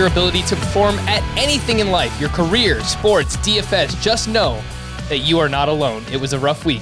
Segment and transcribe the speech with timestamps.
[0.00, 4.58] your ability to perform at anything in life, your career, sports, DFS, just know
[5.10, 6.02] that you are not alone.
[6.10, 6.80] It was a rough week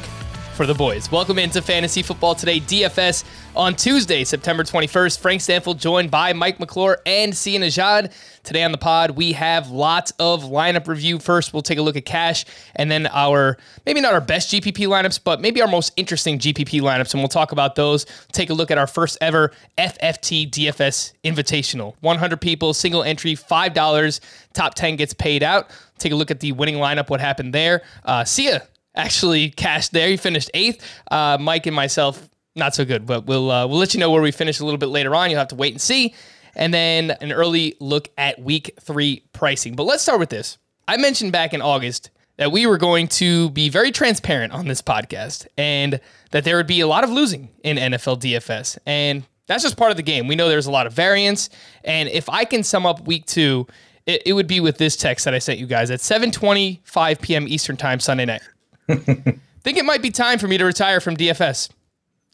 [0.54, 1.10] for the boys.
[1.10, 3.24] Welcome into Fantasy Football Today, DFS
[3.58, 5.18] on Tuesday, September 21st.
[5.18, 8.12] Frank Stampfl joined by Mike McClure and Sia Nejad.
[8.44, 11.18] Today on the pod, we have lots of lineup review.
[11.18, 12.44] First, we'll take a look at cash,
[12.76, 16.80] and then our maybe not our best GPP lineups, but maybe our most interesting GPP
[16.80, 18.06] lineups, and we'll talk about those.
[18.30, 21.94] Take a look at our first ever FFT DFS Invitational.
[22.00, 24.20] 100 people, single entry, $5.
[24.52, 25.68] Top 10 gets paid out.
[25.98, 27.82] Take a look at the winning lineup, what happened there.
[28.04, 28.62] Uh, Sia
[28.94, 30.08] actually cashed there.
[30.08, 30.84] He finished eighth.
[31.10, 33.06] Uh, Mike and myself not so good.
[33.06, 35.30] But we'll uh, we'll let you know where we finish a little bit later on.
[35.30, 36.14] You'll have to wait and see.
[36.54, 39.76] And then an early look at week three pricing.
[39.76, 40.58] But let's start with this.
[40.86, 44.80] I mentioned back in August that we were going to be very transparent on this
[44.80, 46.00] podcast and
[46.30, 48.78] that there would be a lot of losing in NFL DFS.
[48.86, 50.28] And that's just part of the game.
[50.28, 51.50] We know there's a lot of variance.
[51.84, 53.66] And if I can sum up week two,
[54.06, 57.46] it, it would be with this text that I sent you guys at 7:25 p.m.
[57.48, 58.42] Eastern Time Sunday night.
[58.88, 61.70] Think it might be time for me to retire from DFS.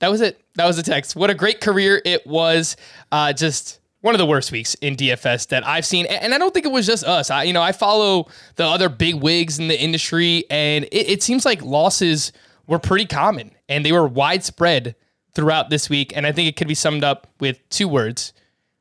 [0.00, 0.40] That was it.
[0.56, 1.16] That was the text.
[1.16, 2.76] What a great career it was.
[3.12, 6.52] Uh, just one of the worst weeks in DFS that I've seen, and I don't
[6.52, 7.30] think it was just us.
[7.30, 11.22] I, you know, I follow the other big wigs in the industry, and it, it
[11.22, 12.32] seems like losses
[12.66, 14.94] were pretty common and they were widespread
[15.32, 16.12] throughout this week.
[16.16, 18.32] And I think it could be summed up with two words: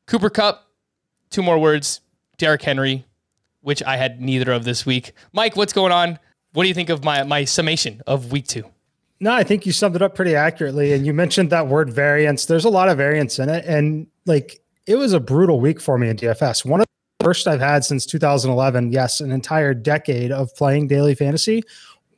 [0.06, 0.68] Cooper Kupp.
[1.30, 2.00] Two more words:
[2.36, 3.06] Derrick Henry,
[3.60, 5.12] which I had neither of this week.
[5.32, 6.18] Mike, what's going on?
[6.52, 8.73] What do you think of my my summation of week two?
[9.20, 10.92] No, I think you summed it up pretty accurately.
[10.92, 12.46] And you mentioned that word variance.
[12.46, 13.64] There's a lot of variance in it.
[13.64, 16.64] And like it was a brutal week for me in DFS.
[16.64, 16.86] One of
[17.20, 18.92] the worst I've had since 2011.
[18.92, 21.62] Yes, an entire decade of playing daily fantasy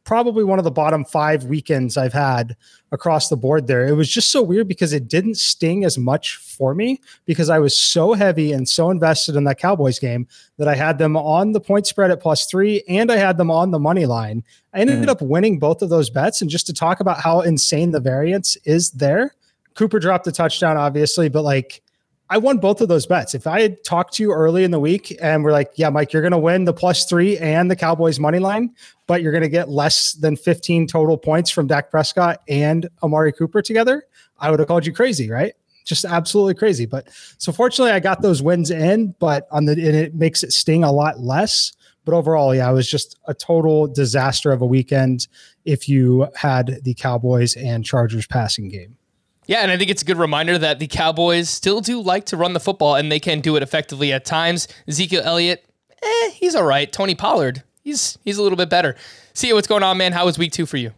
[0.06, 2.56] probably one of the bottom five weekends I've had
[2.92, 3.86] across the board there.
[3.86, 7.58] It was just so weird because it didn't sting as much for me because I
[7.58, 10.28] was so heavy and so invested in that Cowboys game
[10.58, 13.50] that I had them on the point spread at plus three and I had them
[13.50, 14.44] on the money line.
[14.72, 15.10] I ended mm-hmm.
[15.10, 16.40] up winning both of those bets.
[16.40, 19.34] And just to talk about how insane the variance is there,
[19.74, 21.82] Cooper dropped a touchdown, obviously, but like
[22.28, 23.34] I won both of those bets.
[23.34, 26.12] If I had talked to you early in the week and we're like, yeah, Mike,
[26.12, 28.74] you're going to win the plus three and the Cowboys money line,
[29.06, 33.32] but you're going to get less than 15 total points from Dak Prescott and Amari
[33.32, 34.04] Cooper together,
[34.38, 35.54] I would have called you crazy, right?
[35.84, 36.84] Just absolutely crazy.
[36.84, 40.52] But so fortunately, I got those wins in, but on the, and it makes it
[40.52, 41.72] sting a lot less.
[42.04, 45.28] But overall, yeah, it was just a total disaster of a weekend
[45.64, 48.96] if you had the Cowboys and Chargers passing game.
[49.46, 52.36] Yeah, and I think it's a good reminder that the Cowboys still do like to
[52.36, 54.66] run the football, and they can do it effectively at times.
[54.88, 55.64] Ezekiel Elliott,
[56.02, 56.92] eh, he's all right.
[56.92, 58.96] Tony Pollard, he's he's a little bit better.
[59.34, 60.12] Sia what's going on, man.
[60.12, 60.92] How was week two for you?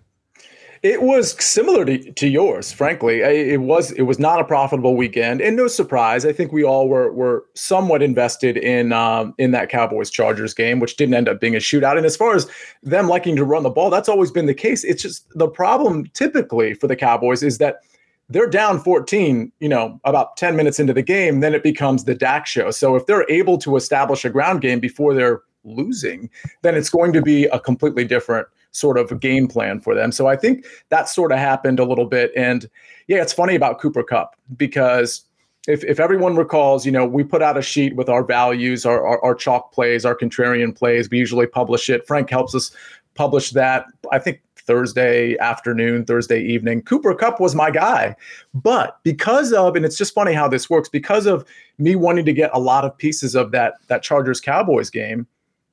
[0.82, 3.20] It was similar to, to yours, frankly.
[3.20, 6.24] It was it was not a profitable weekend, and no surprise.
[6.24, 10.78] I think we all were were somewhat invested in um, in that Cowboys Chargers game,
[10.78, 11.96] which didn't end up being a shootout.
[11.96, 12.48] And as far as
[12.82, 14.84] them liking to run the ball, that's always been the case.
[14.84, 17.80] It's just the problem typically for the Cowboys is that
[18.28, 22.14] they're down 14, you know, about 10 minutes into the game, then it becomes the
[22.14, 22.70] Dak show.
[22.70, 26.30] So if they're able to establish a ground game before they're losing,
[26.62, 30.12] then it's going to be a completely different sort of game plan for them.
[30.12, 32.32] So I think that sort of happened a little bit.
[32.36, 32.68] And
[33.06, 35.24] yeah, it's funny about Cooper Kupp because
[35.66, 39.06] if, if everyone recalls, you know, we put out a sheet with our values, our,
[39.06, 41.10] our, our chalk plays, our contrarian plays.
[41.10, 42.06] We usually publish it.
[42.06, 42.70] Frank helps us
[43.14, 43.86] publish that.
[44.12, 46.82] I think Thursday afternoon, Thursday evening.
[46.82, 48.14] Cooper Kupp was my guy.
[48.52, 51.44] But because of, and it's just funny how this works, because of
[51.78, 55.26] me wanting to get a lot of pieces of that that Chargers Cowboys game,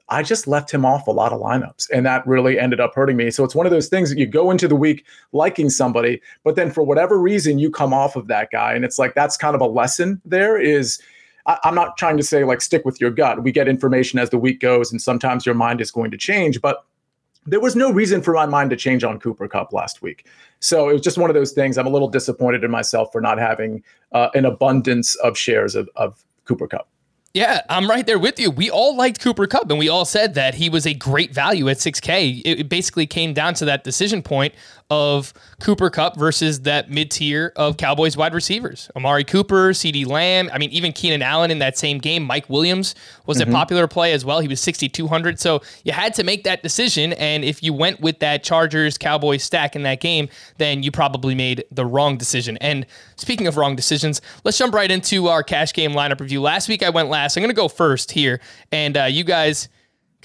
[0.07, 1.89] I just left him off a lot of lineups.
[1.93, 3.31] And that really ended up hurting me.
[3.31, 6.55] So it's one of those things that you go into the week liking somebody, but
[6.55, 8.73] then for whatever reason you come off of that guy.
[8.73, 11.01] And it's like that's kind of a lesson there is
[11.47, 13.43] I'm not trying to say like stick with your gut.
[13.43, 16.59] We get information as the week goes, and sometimes your mind is going to change.
[16.59, 16.83] But
[17.45, 20.27] there was no reason for my mind to change on Cooper Kupp last week.
[20.59, 21.77] So it was just one of those things.
[21.77, 25.89] I'm a little disappointed in myself for not having uh, an abundance of shares of,
[25.95, 26.87] of Cooper Kupp.
[27.35, 28.49] Yeah, I'm right there with you.
[28.49, 31.67] We all liked Cooper Kupp, and we all said that he was a great value
[31.67, 32.41] at 6K.
[32.45, 34.53] It basically came down to that decision point
[34.89, 38.89] of Cooper Kupp versus that mid tier of Cowboys wide receivers.
[38.95, 42.23] Amari Cooper, CeeDee Lamb, I mean, even Keenan Allen in that same game.
[42.23, 42.93] Mike Williams
[43.25, 43.49] was mm-hmm.
[43.49, 44.39] a popular play as well.
[44.39, 45.39] He was 6,200.
[45.39, 47.13] So you had to make that decision.
[47.13, 51.33] And if you went with that Chargers Cowboys stack in that game, then you probably
[51.33, 52.57] made the wrong decision.
[52.61, 52.85] And
[53.15, 56.41] speaking of wrong decisions, let's jump right into our cash game lineup review.
[56.41, 57.37] Last week I went last.
[57.37, 58.39] I'm going to go first here.
[58.71, 59.67] And uh, you guys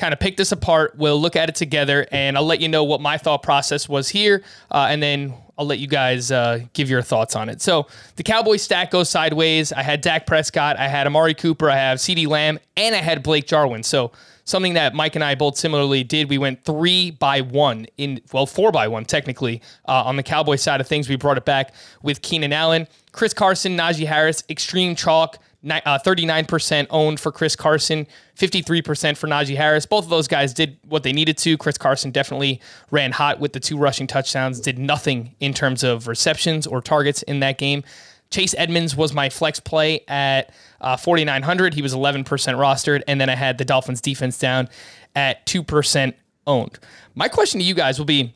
[0.00, 0.94] kind of pick this apart.
[0.96, 4.08] We'll look at it together, and I'll let you know what my thought process was
[4.08, 7.60] here, uh, and then I'll let you guys uh, give your thoughts on it.
[7.60, 7.86] So
[8.16, 9.72] the Cowboys stack goes sideways.
[9.72, 13.22] I had Dak Prescott, I had Amari Cooper, I have CeeDee Lamb, and I had
[13.22, 13.82] Blake Jarwin.
[13.82, 14.10] So
[14.44, 16.30] something that Mike and I both similarly did.
[16.30, 20.62] We went three by one in well four by one technically uh, on the Cowboys
[20.62, 21.10] side of things.
[21.10, 25.38] We brought it back with Keenan Allen, Chris Carson, Najee Harris, extreme chalk.
[25.64, 29.86] 39% uh, owned for Chris Carson, 53% for Najee Harris.
[29.86, 31.58] Both of those guys did what they needed to.
[31.58, 32.60] Chris Carson definitely
[32.90, 37.22] ran hot with the two rushing touchdowns, did nothing in terms of receptions or targets
[37.22, 37.84] in that game.
[38.30, 41.74] Chase Edmonds was my flex play at uh, 4,900.
[41.74, 43.02] He was 11% rostered.
[43.08, 44.68] And then I had the Dolphins defense down
[45.16, 46.14] at 2%
[46.46, 46.78] owned.
[47.14, 48.34] My question to you guys will be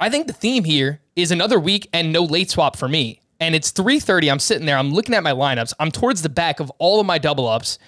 [0.00, 3.56] I think the theme here is another week and no late swap for me and
[3.56, 4.30] it's 3:30.
[4.30, 4.78] I'm sitting there.
[4.78, 5.74] I'm looking at my lineups.
[5.80, 7.80] I'm towards the back of all of my double ups,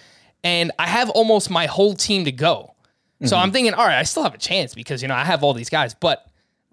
[0.43, 2.75] and I have almost my whole team to go.
[2.75, 3.27] Mm-hmm.
[3.27, 5.45] So I'm thinking, all right, I still have a chance because you know I have
[5.45, 5.95] all these guys.
[5.95, 6.27] But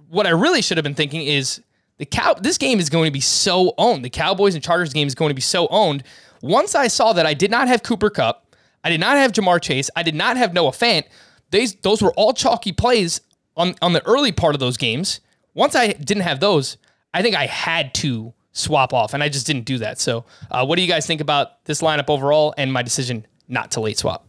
[0.09, 1.61] what I really should have been thinking is
[1.99, 2.33] the cow.
[2.33, 4.03] This game is going to be so owned.
[4.03, 6.03] The Cowboys and Chargers game is going to be so owned.
[6.41, 9.61] Once I saw that I did not have Cooper Kupp, I did not have Ja'Marr
[9.61, 11.03] Chase, I did not have Noah Fant.
[11.51, 13.21] These those were all chalky plays
[13.55, 15.19] on on the early part of those games.
[15.53, 16.77] Once I didn't have those,
[17.13, 19.99] I think I had to swap off, and I just didn't do that.
[19.99, 23.71] So, uh, what do you guys think about this lineup overall and my decision not
[23.71, 24.25] to late swap?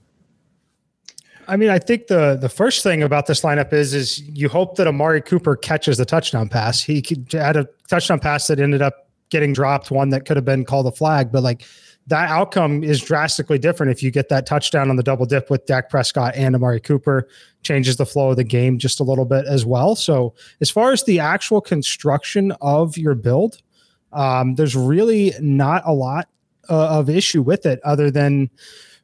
[1.49, 4.77] I mean, I think the the first thing about this lineup is is you hope
[4.77, 6.83] that Amari Cooper catches the touchdown pass.
[6.83, 7.03] He
[7.33, 10.87] had a touchdown pass that ended up getting dropped, one that could have been called
[10.87, 11.65] a flag, but like
[12.09, 15.65] that outcome is drastically different if you get that touchdown on the double dip with
[15.67, 17.29] Dak Prescott and Amari Cooper.
[17.63, 19.95] Changes the flow of the game just a little bit as well.
[19.95, 23.63] So, as far as the actual construction of your build,
[24.13, 26.29] um, there's really not a lot
[26.69, 28.49] uh, of issue with it other than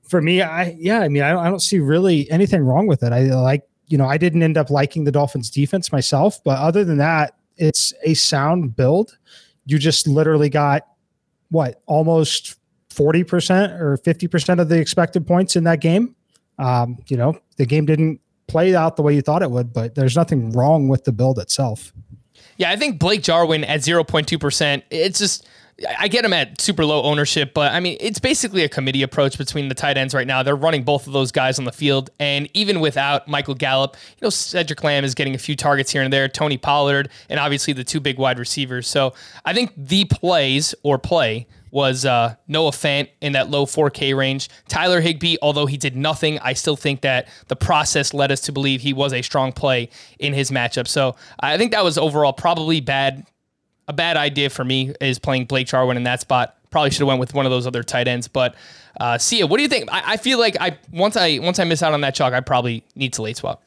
[0.03, 3.03] for me i yeah i mean I don't, I don't see really anything wrong with
[3.03, 3.13] it.
[3.13, 6.85] I like you know i didn't end up liking the dolphins defense myself but other
[6.85, 9.19] than that it's a sound build.
[9.67, 10.87] You just literally got
[11.51, 12.57] what almost
[12.95, 16.15] 40% or 50% of the expected points in that game.
[16.59, 19.95] Um, you know the game didn't play out the way you thought it would but
[19.95, 21.93] there's nothing wrong with the build itself
[22.59, 25.49] yeah, I think Blake Jarwin at 0.2%, it's just
[25.99, 29.39] I get him at super low ownership, but I mean, it's basically a committee approach
[29.39, 30.43] between the tight ends right now.
[30.43, 32.11] They're running both of those guys on the field.
[32.19, 36.03] And even without Michael Gallup, you know, Cedric Lamb is getting a few targets here
[36.03, 38.89] and there, Tony Pollard, and obviously the two big wide receivers.
[38.89, 39.15] So
[39.45, 44.49] I think the plays or play was uh, Noah Fant in that low 4K range.
[44.69, 48.53] Tyler Higbee, although he did nothing, I still think that the process led us to
[48.53, 50.87] believe he was a strong play in his matchup.
[50.89, 53.27] So I think that was overall probably bad.
[53.87, 56.57] A bad idea for me is playing Blake Jarwin in that spot.
[56.71, 58.29] Probably should have went with one of those other tight ends.
[58.29, 58.55] But
[59.01, 59.91] uh, what do you think?
[59.91, 62.41] I, I feel like I once I once I miss out on that chalk, I
[62.41, 63.63] probably need to late swap.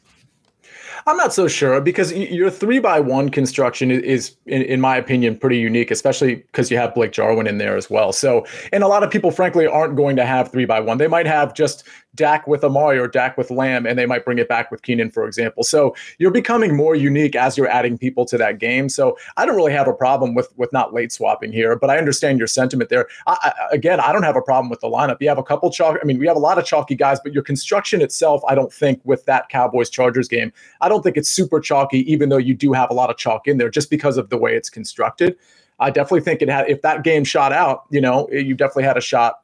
[1.08, 5.38] I'm not so sure because your three by one construction is, in, in my opinion,
[5.38, 8.14] pretty unique, especially because you have Blake Jarwin in there as well.
[8.14, 10.98] So, and a lot of people, frankly, aren't going to have three by one.
[10.98, 11.84] They might have just
[12.16, 15.10] Dak with Amari or Dak with Lamb, and they might bring it back with Keenan,
[15.12, 15.64] for example.
[15.64, 18.90] So you're becoming more unique as you're adding people to that game.
[18.90, 21.98] So I don't really have a problem with with not late swapping here, but I
[21.98, 23.08] understand your sentiment there.
[23.28, 25.18] I, I, again, I don't have a problem with the lineup.
[25.22, 25.98] You have a couple chalk.
[26.02, 28.74] I mean, we have a lot of chalky guys, but your construction itself, I don't
[28.74, 30.52] think with that Cowboys Chargers game,
[30.82, 33.48] I don't think it's super chalky, even though you do have a lot of chalk
[33.48, 35.38] in there, just because of the way it's constructed.
[35.80, 36.70] I definitely think it had.
[36.70, 39.40] If that game shot out, you know, you definitely had a shot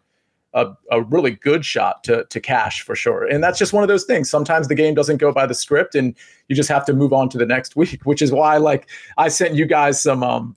[0.57, 3.25] a, a really good shot to to cash for sure.
[3.25, 4.29] And that's just one of those things.
[4.29, 6.15] Sometimes the game doesn't go by the script, and
[6.47, 8.01] you just have to move on to the next week.
[8.03, 10.55] Which is why, like, I sent you guys some um,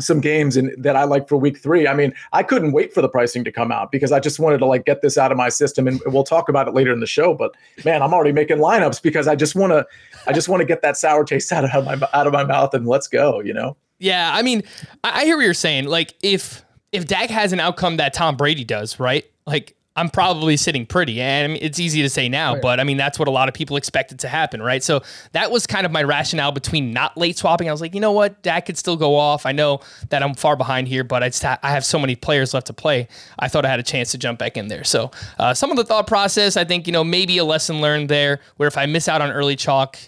[0.00, 1.86] some games in, that I like for week three.
[1.86, 4.58] I mean, I couldn't wait for the pricing to come out because I just wanted
[4.58, 7.00] to like get this out of my system, and we'll talk about it later in
[7.00, 7.34] the show.
[7.34, 9.84] But man, I'm already making lineups because I just want to,
[10.26, 12.72] I just want to get that sour taste out of my out of my mouth
[12.74, 13.40] and let's go.
[13.40, 13.76] You know?
[13.98, 14.62] Yeah, I mean,
[15.02, 15.86] I hear what you're saying.
[15.86, 19.24] Like if if Dak has an outcome that Tom Brady does, right?
[19.46, 21.20] Like I'm probably sitting pretty.
[21.20, 22.62] And it's easy to say now, right.
[22.62, 24.82] but I mean, that's what a lot of people expected to happen, right?
[24.82, 27.68] So that was kind of my rationale between not late swapping.
[27.68, 28.42] I was like, you know what?
[28.42, 29.44] Dak could still go off.
[29.44, 32.16] I know that I'm far behind here, but I, just ha- I have so many
[32.16, 33.06] players left to play.
[33.38, 34.84] I thought I had a chance to jump back in there.
[34.84, 38.08] So uh, some of the thought process, I think, you know, maybe a lesson learned
[38.08, 39.98] there where if I miss out on early chalk,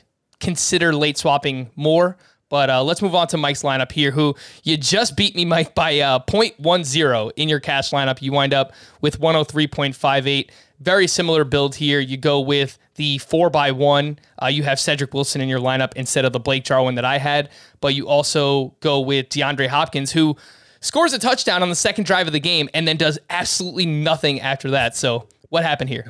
[0.41, 2.17] consider late swapping more.
[2.55, 5.75] But uh, let's move on to Mike's lineup here, who you just beat me, Mike,
[5.75, 8.23] by uh, 0.10 in your cash lineup.
[8.23, 10.51] You wind up with 103.58.
[10.79, 11.99] Very similar build here.
[11.99, 14.19] You go with the 4x1.
[14.41, 17.19] Uh, you have Cedric Wilson in your lineup instead of the Blake Jarwin that I
[17.19, 17.51] had.
[17.81, 20.37] But you also go with DeAndre Hopkins, who
[20.81, 24.41] scores a touchdown on the second drive of the game and then does absolutely nothing
[24.41, 24.95] after that.
[24.95, 26.05] So what happened here?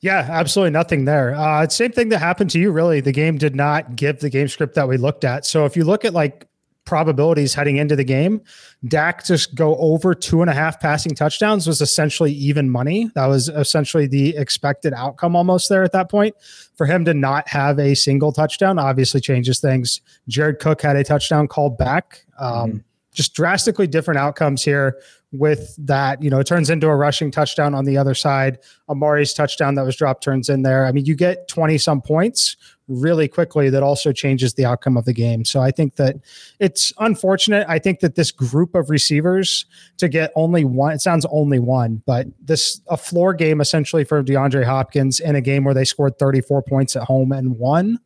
[0.00, 1.34] Yeah, absolutely nothing there.
[1.34, 3.00] Uh, same thing that happened to you, really.
[3.00, 5.46] The game did not give the game script that we looked at.
[5.46, 6.46] So if you look at like
[6.84, 8.40] probabilities heading into the game,
[8.86, 13.10] Dak just go over two and a half passing touchdowns was essentially even money.
[13.14, 16.34] That was essentially the expected outcome almost there at that point.
[16.76, 20.00] For him to not have a single touchdown obviously changes things.
[20.28, 22.24] Jared Cook had a touchdown called back.
[22.38, 22.78] Um, mm-hmm.
[23.12, 24.98] Just drastically different outcomes here
[25.38, 28.58] with that, you know, it turns into a rushing touchdown on the other side.
[28.88, 30.86] Amari's touchdown that was dropped turns in there.
[30.86, 32.56] I mean, you get 20 some points
[32.88, 35.44] really quickly that also changes the outcome of the game.
[35.44, 36.16] So I think that
[36.60, 37.66] it's unfortunate.
[37.68, 39.66] I think that this group of receivers
[39.96, 44.22] to get only one, it sounds only one, but this a floor game essentially for
[44.22, 47.98] DeAndre Hopkins in a game where they scored 34 points at home and won.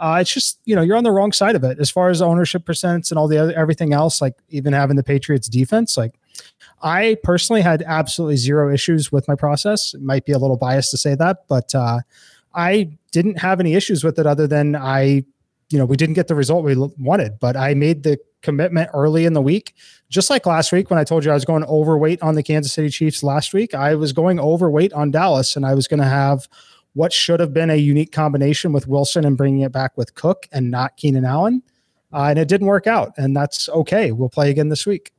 [0.00, 2.20] Uh, it's just you know you're on the wrong side of it as far as
[2.20, 4.20] ownership percents and all the other everything else.
[4.20, 6.18] Like even having the Patriots defense, like
[6.82, 9.94] I personally had absolutely zero issues with my process.
[9.94, 12.00] It might be a little biased to say that, but uh,
[12.54, 15.24] I didn't have any issues with it other than I,
[15.70, 19.24] you know, we didn't get the result we wanted, but I made the commitment early
[19.24, 19.74] in the week.
[20.10, 22.74] Just like last week when I told you I was going overweight on the Kansas
[22.74, 26.06] City Chiefs last week, I was going overweight on Dallas and I was going to
[26.06, 26.46] have
[26.92, 30.46] what should have been a unique combination with Wilson and bringing it back with Cook
[30.52, 31.62] and not Keenan Allen.
[32.12, 33.14] Uh, and it didn't work out.
[33.16, 34.12] And that's okay.
[34.12, 35.13] We'll play again this week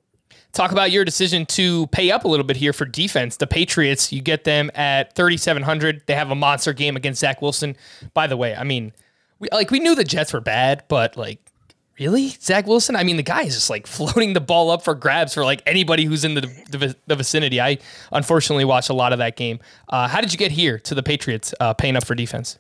[0.56, 3.38] talk about your decision to pay up a little bit here for defense.
[3.38, 6.04] The Patriots, you get them at 3,700.
[6.06, 7.76] They have a monster game against Zach Wilson.
[8.14, 8.94] By the way, I mean,
[9.40, 11.40] we, like we knew the Jets were bad, but like,
[12.00, 12.96] really, Zach Wilson?
[12.96, 15.62] I mean, the guy is just like floating the ball up for grabs for like
[15.68, 17.60] anybody who's in the the, the vicinity.
[17.62, 17.78] I
[18.12, 19.60] unfortunately watched a lot of that game.
[19.90, 22.58] Uh, how did you get here to the Patriots uh, paying up for defense?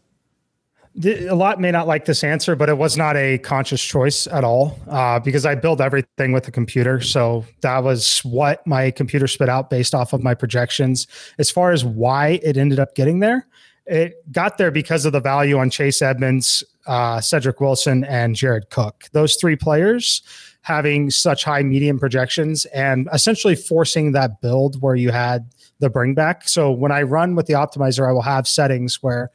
[1.03, 4.43] A lot may not like this answer, but it was not a conscious choice at
[4.43, 7.01] all uh, because I build everything with the computer.
[7.01, 11.07] So that was what my computer spit out based off of my projections.
[11.37, 13.45] As far as why it ended up getting there,
[13.85, 18.69] it got there because of the value on Chase Edmonds, uh, Cedric Wilson, and Jared
[18.69, 19.05] Cook.
[19.11, 20.23] Those three players
[20.61, 25.47] having such high medium projections and essentially forcing that build where you had
[25.79, 26.47] the bring back.
[26.47, 29.29] So when I run with the optimizer, I will have settings where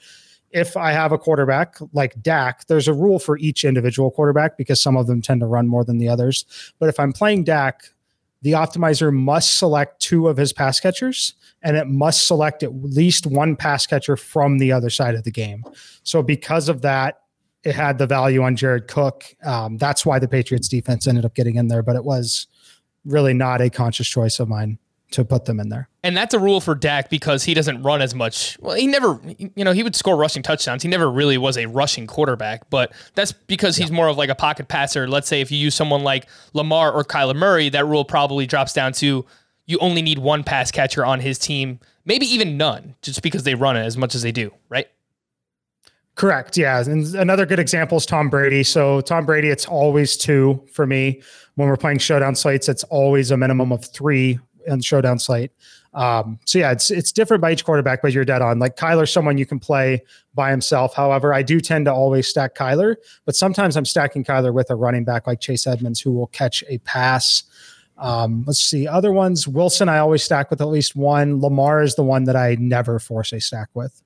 [0.51, 4.81] if I have a quarterback like Dak, there's a rule for each individual quarterback because
[4.81, 6.45] some of them tend to run more than the others.
[6.79, 7.85] But if I'm playing Dak,
[8.43, 13.27] the optimizer must select two of his pass catchers and it must select at least
[13.27, 15.63] one pass catcher from the other side of the game.
[16.03, 17.21] So because of that,
[17.63, 19.25] it had the value on Jared Cook.
[19.45, 22.47] Um, that's why the Patriots defense ended up getting in there, but it was
[23.05, 24.79] really not a conscious choice of mine
[25.11, 25.89] to put them in there.
[26.03, 28.57] And that's a rule for Dak because he doesn't run as much.
[28.61, 30.83] Well, he never, you know, he would score rushing touchdowns.
[30.83, 33.97] He never really was a rushing quarterback, but that's because he's yeah.
[33.97, 35.09] more of like a pocket passer.
[35.09, 38.73] Let's say if you use someone like Lamar or Kyler Murray, that rule probably drops
[38.73, 39.27] down to
[39.67, 43.55] you only need one pass catcher on his team, maybe even none, just because they
[43.55, 44.89] run it as much as they do, right?
[46.17, 46.57] Correct.
[46.59, 46.81] Yeah.
[46.81, 48.63] And another good example is Tom Brady.
[48.63, 51.23] So Tom Brady, it's always two for me.
[51.55, 54.39] When we're playing showdown slates, it's always a minimum of three
[54.69, 55.53] on showdown slate.
[55.93, 58.59] Um, so yeah, it's it's different by each quarterback, but you're dead on.
[58.59, 60.03] Like Kyler's someone you can play
[60.35, 60.95] by himself.
[60.95, 64.77] However, I do tend to always stack Kyler, but sometimes I'm stacking Kyler with a
[64.77, 67.43] running back like Chase Edmonds who will catch a pass.
[67.99, 69.47] Um, let's see other ones.
[69.47, 71.41] Wilson, I always stack with at least one.
[71.41, 74.03] Lamar is the one that I never force a stack with.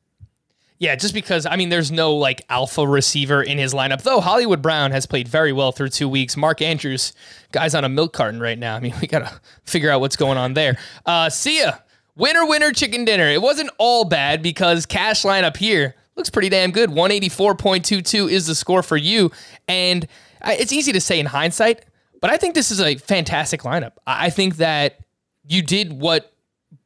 [0.78, 4.02] Yeah, just because I mean, there's no like alpha receiver in his lineup.
[4.02, 6.36] Though Hollywood Brown has played very well through two weeks.
[6.36, 7.12] Mark Andrews,
[7.52, 8.76] guy's on a milk carton right now.
[8.76, 10.78] I mean, we gotta figure out what's going on there.
[11.06, 11.82] Uh, Sia.
[12.16, 13.24] Winner, winner, chicken dinner.
[13.24, 16.90] It wasn't all bad because cash lineup here looks pretty damn good.
[16.90, 19.32] 184.22 is the score for you,
[19.66, 20.06] and
[20.46, 21.84] it's easy to say in hindsight,
[22.20, 23.92] but I think this is a fantastic lineup.
[24.06, 25.00] I think that
[25.46, 26.33] you did what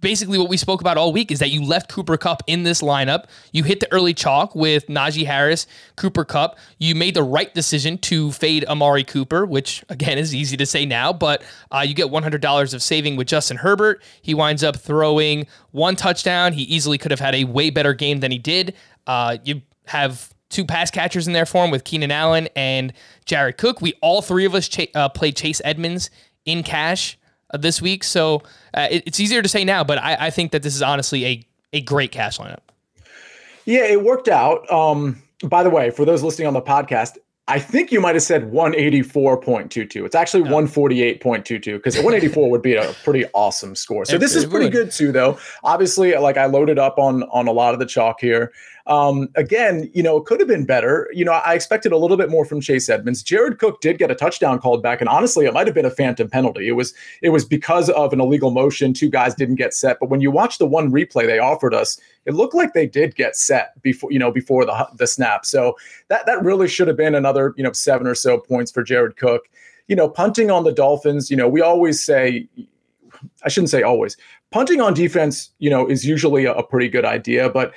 [0.01, 2.83] basically what we spoke about all week is that you left Cooper Kupp in this
[2.83, 3.25] lineup.
[3.53, 6.57] You hit the early chalk with Najee Harris, Cooper Kupp.
[6.79, 10.87] You made the right decision to fade Amari Cooper, which again is easy to say
[10.87, 14.03] now, but uh, you get $100 of saving with Justin Herbert.
[14.23, 16.53] He winds up throwing one touchdown.
[16.53, 18.75] He easily could have had a way better game than he did.
[19.07, 22.93] Uh, you have two pass catchers in there for him with Keenan Allen and
[23.25, 23.81] Jared Cook.
[23.81, 26.11] We all three of us ch- uh, played Chase Edmonds
[26.45, 27.18] in cash
[27.55, 28.05] this week.
[28.05, 28.43] So
[28.75, 31.25] uh, it, it's easier to say now, but I, I, think that this is honestly
[31.25, 32.61] a, a great cash lineup.
[33.65, 34.71] Yeah, it worked out.
[34.71, 37.17] Um, by the way, for those listening on the podcast,
[37.49, 40.05] I think you might have said 184.22.
[40.05, 40.51] It's actually no.
[40.59, 44.05] 148.22 because 184 would be a pretty awesome score.
[44.05, 45.39] So this is pretty good too, though.
[45.65, 48.53] Obviously, like I loaded up on on a lot of the chalk here.
[48.89, 51.11] Um, again, you know, it could have been better.
[51.13, 53.23] You know, I expected a little bit more from Chase Edmonds.
[53.23, 55.91] Jared Cook did get a touchdown called back, and honestly, it might have been a
[55.91, 56.69] phantom penalty.
[56.69, 58.95] It was it was because of an illegal motion.
[58.95, 62.01] Two guys didn't get set, but when you watch the one replay they offered us,
[62.25, 65.45] it looked like they did get set before you know before the the snap.
[65.45, 65.77] So
[66.09, 69.19] that that really should have been another you know seven or so points for Jared
[69.19, 69.51] Cook.
[69.87, 71.31] You know, punting on the Dolphins.
[71.31, 72.49] You know, we always say,
[73.45, 74.17] I shouldn't say always.
[74.51, 77.75] Punting on defense, you know, is usually a, a pretty good idea, but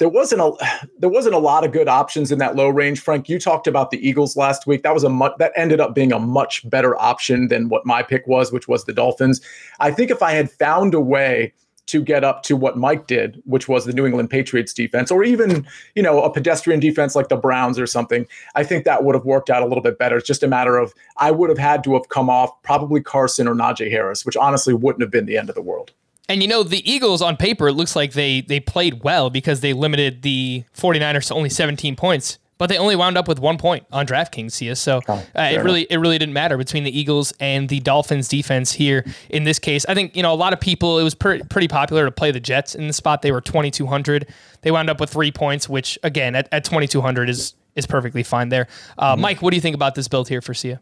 [0.00, 3.00] there wasn't a there wasn't a lot of good options in that low range.
[3.00, 4.82] Frank, you talked about the Eagles last week.
[4.82, 8.26] That was a that ended up being a much better option than what my pick
[8.26, 9.40] was, which was the Dolphins.
[9.78, 11.52] I think if I had found a way
[11.86, 15.24] to get up to what Mike did, which was the New England Patriots defense, or
[15.24, 15.66] even,
[15.96, 19.24] you know, a pedestrian defense like the Browns or something, I think that would have
[19.24, 20.18] worked out a little bit better.
[20.18, 23.48] It's just a matter of I would have had to have come off probably Carson
[23.48, 25.92] or Najee Harris, which honestly wouldn't have been the end of the world.
[26.30, 29.60] And you know, the Eagles on paper, it looks like they they played well because
[29.60, 32.38] they limited the 49ers to only 17 points.
[32.56, 34.76] But they only wound up with one point on DraftKings, Sia.
[34.76, 38.70] So uh, it really it really didn't matter between the Eagles and the Dolphins defense
[38.70, 39.84] here in this case.
[39.88, 41.00] I think you know a lot of people.
[41.00, 43.22] It was pretty pretty popular to play the Jets in the spot.
[43.22, 44.28] They were 2200.
[44.60, 48.50] They wound up with three points, which again at, at 2200 is is perfectly fine
[48.50, 48.68] there.
[48.98, 49.22] Uh, mm-hmm.
[49.22, 50.80] Mike, what do you think about this build here for Sia?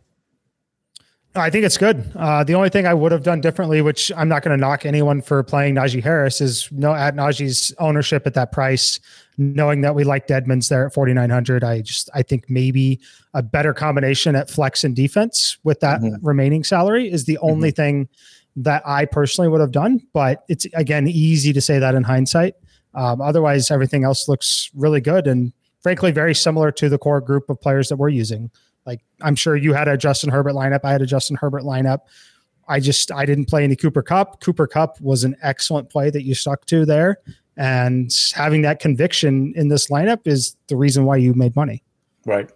[1.35, 2.11] I think it's good.
[2.17, 4.85] Uh, the only thing I would have done differently, which I'm not going to knock
[4.85, 8.99] anyone for playing Najee Harris, is no at Najee's ownership at that price,
[9.37, 11.63] knowing that we liked Edmonds there at 4,900.
[11.63, 12.99] I just I think maybe
[13.35, 16.27] a better combination at flex and defense with that mm-hmm.
[16.27, 17.51] remaining salary is the mm-hmm.
[17.51, 18.09] only thing
[18.57, 20.01] that I personally would have done.
[20.13, 22.55] But it's again easy to say that in hindsight.
[22.95, 27.49] Um, otherwise, everything else looks really good and frankly very similar to the core group
[27.49, 28.51] of players that we're using.
[28.89, 30.81] Like I'm sure you had a Justin Herbert lineup.
[30.83, 32.01] I had a Justin Herbert lineup.
[32.69, 34.41] I just I didn't play any Cooper Kupp.
[34.41, 37.19] Cooper Kupp was an excellent play that you stuck to there.
[37.59, 41.83] And having that conviction in this lineup is the reason why you made money.
[42.25, 42.49] Right.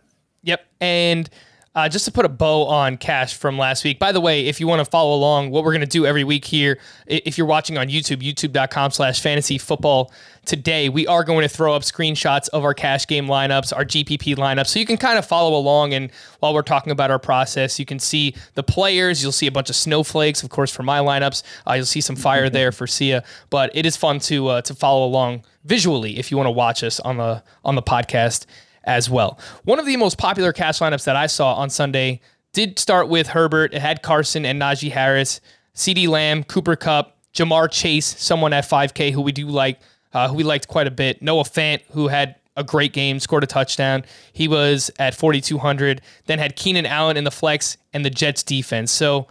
[0.45, 0.65] Yep.
[0.81, 1.29] And
[1.75, 3.99] uh, just to put a bow on cash from last week.
[3.99, 6.25] By the way, if you want to follow along, what we're going to do every
[6.25, 10.13] week here, if you're watching on YouTube, youtube.com slash fantasy football
[10.45, 14.37] today, we are going to throw up screenshots of our cash game lineups, our GPP
[14.37, 14.69] lineups.
[14.69, 15.95] So you can kind of follow along.
[15.95, 19.23] And while we're talking about our process, you can see the players.
[19.23, 21.43] You'll see a bunch of snowflakes, of course, for my lineups.
[21.67, 22.55] Uh, you'll see some fire mm-hmm.
[22.55, 23.23] there for Sia.
[23.51, 26.83] But it is fun to uh, to follow along visually if you want to watch
[26.83, 28.47] us on the on the podcast
[28.85, 29.39] as well.
[29.65, 32.21] One of the most popular cash lineups that I saw on Sunday
[32.53, 33.75] did start with Herbert.
[33.75, 35.41] It had Carson and Najee Harris,
[35.75, 39.81] CeeDee Lamb, Cooper Kupp, Ja'Marr Chase, someone at 5K who we do like,
[40.13, 41.23] uh, who we liked quite a bit.
[41.23, 44.05] Noah Fant, who had a great game, scored a touchdown.
[44.33, 46.03] He was at 4,200.
[46.27, 48.91] Then had Keenan Allen in the flex and the Jets defense.
[48.93, 49.27] So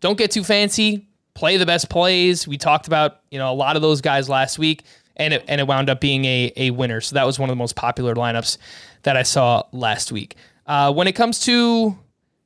[0.00, 1.06] don't get too fancy.
[1.34, 2.46] Play the best plays.
[2.46, 4.82] We talked about you know a lot of those guys last week,
[5.16, 7.00] and it and it wound up being a a winner.
[7.00, 8.58] So that was one of the most popular lineups
[9.02, 10.36] that I saw last week.
[10.66, 11.96] Uh, when it comes to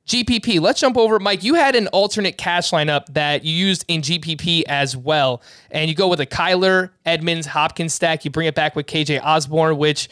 [0.06, 1.18] GPP, let's jump over.
[1.18, 5.42] Mike, you had an alternate cash lineup that you used in GPP as well.
[5.70, 8.24] And you go with a Kyler, Edmonds, Hopkins stack.
[8.24, 10.10] You bring it back with KJ Osborn, which,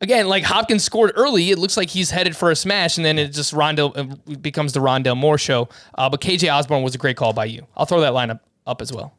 [0.00, 1.50] again, like Hopkins scored early.
[1.50, 4.72] It looks like he's headed for a smash, and then it just Rondale it becomes
[4.72, 5.68] the Rondale Moore show.
[5.94, 7.66] Uh, but KJ Osborn was a great call by you.
[7.76, 9.14] I'll throw that lineup up as well.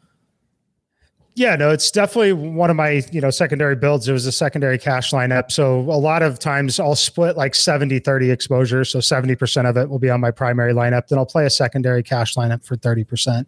[1.34, 4.08] Yeah, no, it's definitely one of my, you know, secondary builds.
[4.08, 5.50] It was a secondary cash lineup.
[5.50, 8.84] So a lot of times I'll split like 70, 30 exposure.
[8.84, 11.08] So 70% of it will be on my primary lineup.
[11.08, 13.46] Then I'll play a secondary cash lineup for 30%.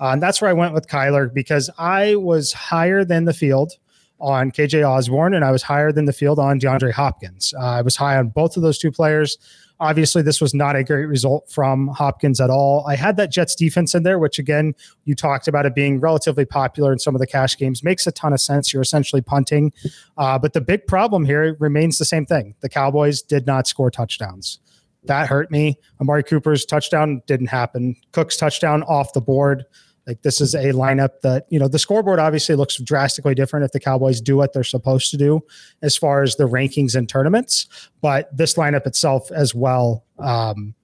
[0.00, 3.72] Uh, and that's where I went with Kyler because I was higher than the field
[4.20, 7.52] on KJ Osborn and I was higher than the field on DeAndre Hopkins.
[7.58, 9.38] Uh, I was high on both of those two players.
[9.80, 12.86] Obviously, this was not a great result from Hopkins at all.
[12.86, 16.44] I had that Jets defense in there, which again, you talked about it being relatively
[16.44, 17.82] popular in some of the cash games.
[17.82, 18.72] Makes a ton of sense.
[18.72, 19.72] You're essentially punting.
[20.16, 23.90] Uh, but the big problem here remains the same thing the Cowboys did not score
[23.90, 24.60] touchdowns.
[25.04, 25.78] That hurt me.
[26.00, 27.96] Amari Cooper's touchdown didn't happen.
[28.12, 29.66] Cook's touchdown off the board.
[30.06, 33.72] Like this is a lineup that, you know, the scoreboard obviously looks drastically different if
[33.72, 35.40] the Cowboys do what they're supposed to do
[35.82, 37.66] as far as the rankings and tournaments.
[38.02, 40.74] But this lineup itself as well, um,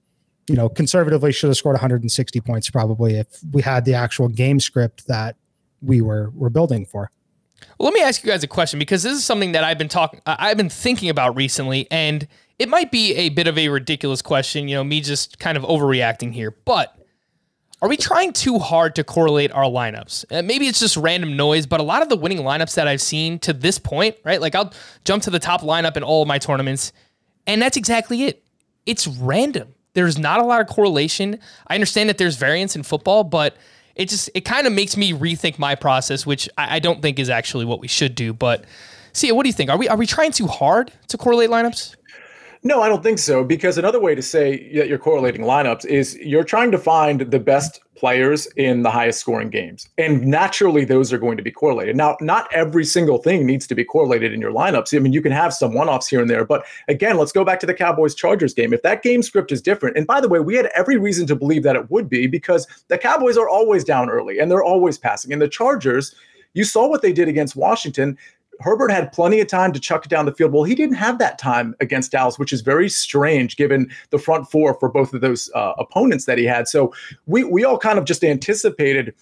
[0.48, 4.58] you know, conservatively should have scored 160 points probably if we had the actual game
[4.58, 5.36] script that
[5.82, 7.10] we were were building for.
[7.78, 9.88] Well, let me ask you guys a question because this is something that I've been
[9.88, 12.26] talking, I've been thinking about recently, and
[12.58, 14.68] it might be a bit of a ridiculous question.
[14.68, 16.94] You know, me just kind of overreacting here, but
[17.82, 20.24] are we trying too hard to correlate our lineups?
[20.30, 23.00] Uh, maybe it's just random noise, but a lot of the winning lineups that I've
[23.00, 24.40] seen to this point, right?
[24.40, 24.72] Like I'll
[25.04, 26.92] jump to the top lineup in all of my tournaments,
[27.46, 28.44] and that's exactly it.
[28.84, 29.74] It's random.
[29.94, 31.40] There's not a lot of correlation.
[31.66, 33.56] I understand that there's variance in football, but
[33.94, 37.18] it just it kind of makes me rethink my process, which I, I don't think
[37.18, 38.32] is actually what we should do.
[38.32, 38.64] But
[39.12, 39.70] Sia, what do you think?
[39.70, 41.96] Are we are we trying too hard to correlate lineups?
[42.62, 43.42] No, I don't think so.
[43.42, 47.38] Because another way to say that you're correlating lineups is you're trying to find the
[47.38, 49.88] best players in the highest scoring games.
[49.96, 51.96] And naturally, those are going to be correlated.
[51.96, 54.94] Now, not every single thing needs to be correlated in your lineups.
[54.94, 56.44] I mean, you can have some one offs here and there.
[56.44, 58.74] But again, let's go back to the Cowboys Chargers game.
[58.74, 61.36] If that game script is different, and by the way, we had every reason to
[61.36, 64.98] believe that it would be because the Cowboys are always down early and they're always
[64.98, 65.32] passing.
[65.32, 66.14] And the Chargers,
[66.54, 68.18] you saw what they did against Washington.
[68.60, 70.52] Herbert had plenty of time to chuck it down the field.
[70.52, 74.50] Well, he didn't have that time against Dallas, which is very strange given the front
[74.50, 76.68] four for both of those uh, opponents that he had.
[76.68, 76.92] So
[77.26, 79.14] we we all kind of just anticipated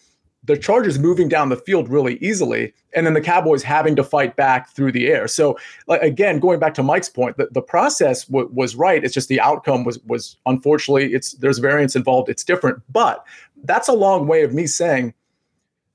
[0.44, 4.34] the Chargers moving down the field really easily, and then the Cowboys having to fight
[4.34, 5.28] back through the air.
[5.28, 9.04] So, like, again, going back to Mike's point, the, the process w- was right.
[9.04, 12.28] It's just the outcome was was unfortunately it's there's variance involved.
[12.28, 13.24] It's different, but
[13.64, 15.12] that's a long way of me saying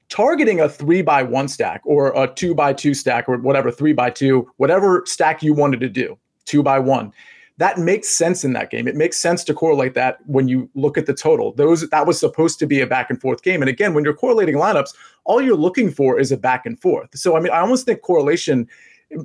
[0.10, 3.94] targeting a three by one stack or a two by two stack or whatever, three
[3.94, 7.12] by two, whatever stack you wanted to do, two by one.
[7.58, 8.88] That makes sense in that game.
[8.88, 11.54] It makes sense to correlate that when you look at the total.
[11.54, 13.62] Those that was supposed to be a back and forth game.
[13.62, 17.10] And again, when you're correlating lineups, all you're looking for is a back and forth.
[17.18, 18.68] So I mean, I almost think correlation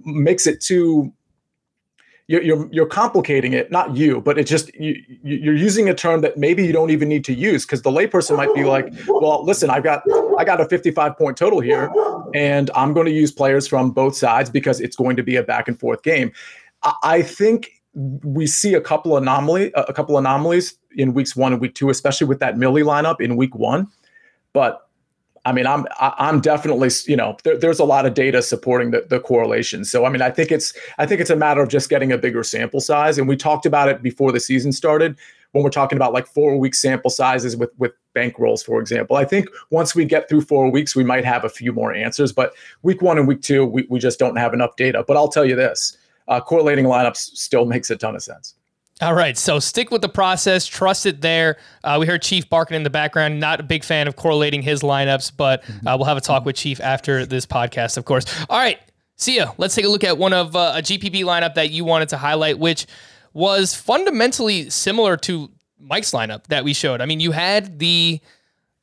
[0.04, 1.12] makes it too
[2.28, 6.20] you're, you're, you're complicating it, not you, but it just you, you're using a term
[6.20, 9.42] that maybe you don't even need to use because the layperson might be like, well,
[9.44, 10.02] listen, I've got
[10.38, 11.90] I got a 55 point total here,
[12.34, 15.42] and I'm going to use players from both sides because it's going to be a
[15.42, 16.30] back and forth game.
[16.82, 21.62] I, I think we see a couple anomaly a couple anomalies in weeks one and
[21.62, 23.88] week two, especially with that Millie lineup in week one,
[24.52, 24.87] but
[25.48, 29.06] I mean, I'm I'm definitely you know there, there's a lot of data supporting the,
[29.08, 29.82] the correlation.
[29.84, 32.18] So I mean, I think it's I think it's a matter of just getting a
[32.18, 33.16] bigger sample size.
[33.16, 35.16] And we talked about it before the season started
[35.52, 39.16] when we're talking about like four week sample sizes with with bank rolls, for example.
[39.16, 42.30] I think once we get through four weeks, we might have a few more answers.
[42.30, 45.02] But week one and week two, we, we just don't have enough data.
[45.08, 45.96] But I'll tell you this:
[46.28, 48.54] uh, correlating lineups still makes a ton of sense.
[49.00, 51.58] All right, so stick with the process, trust it there.
[51.84, 53.38] Uh, we heard Chief barking in the background.
[53.38, 56.56] Not a big fan of correlating his lineups, but uh, we'll have a talk with
[56.56, 58.24] Chief after this podcast, of course.
[58.50, 58.80] All right,
[59.14, 59.52] Sia.
[59.56, 62.16] Let's take a look at one of uh, a GPP lineup that you wanted to
[62.16, 62.86] highlight, which
[63.32, 67.00] was fundamentally similar to Mike's lineup that we showed.
[67.00, 68.20] I mean, you had the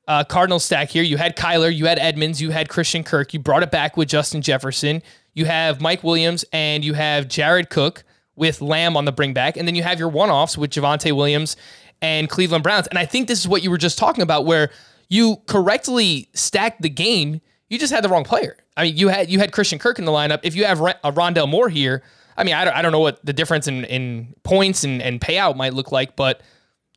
[0.08, 1.04] uh, Cardinal stack here.
[1.04, 3.34] You had Kyler, you had Edmonds, you had Christian Kirk.
[3.34, 5.02] You brought it back with Justin Jefferson.
[5.34, 9.58] You have Mike Williams and you have Jared Cook with Lamb on the bring back.
[9.58, 11.56] And then you have your one offs with Javonte Williams
[12.02, 12.88] and Cleveland Browns.
[12.88, 14.72] And I think this is what you were just talking about, where
[15.10, 17.42] you correctly stacked the game.
[17.70, 18.58] You just had the wrong player.
[18.78, 20.42] I mean, you had you had Christian Kirk in the lineup.
[20.44, 22.04] If you have a Rondale Moore here,
[22.38, 25.22] I mean, I don't, I don't know what the difference in, in points and, and
[25.22, 26.42] payout might look like, but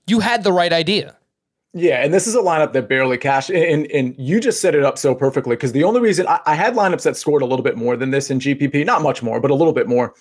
[0.06, 1.16] you had the right idea.
[1.74, 3.50] Yeah, and this is a lineup that barely cashed.
[3.50, 6.54] And, and you just set it up so perfectly because the only reason I, I,
[6.54, 9.38] had lineups that scored a little bit more than this in GPP, not much more,
[9.38, 10.14] but a little bit more.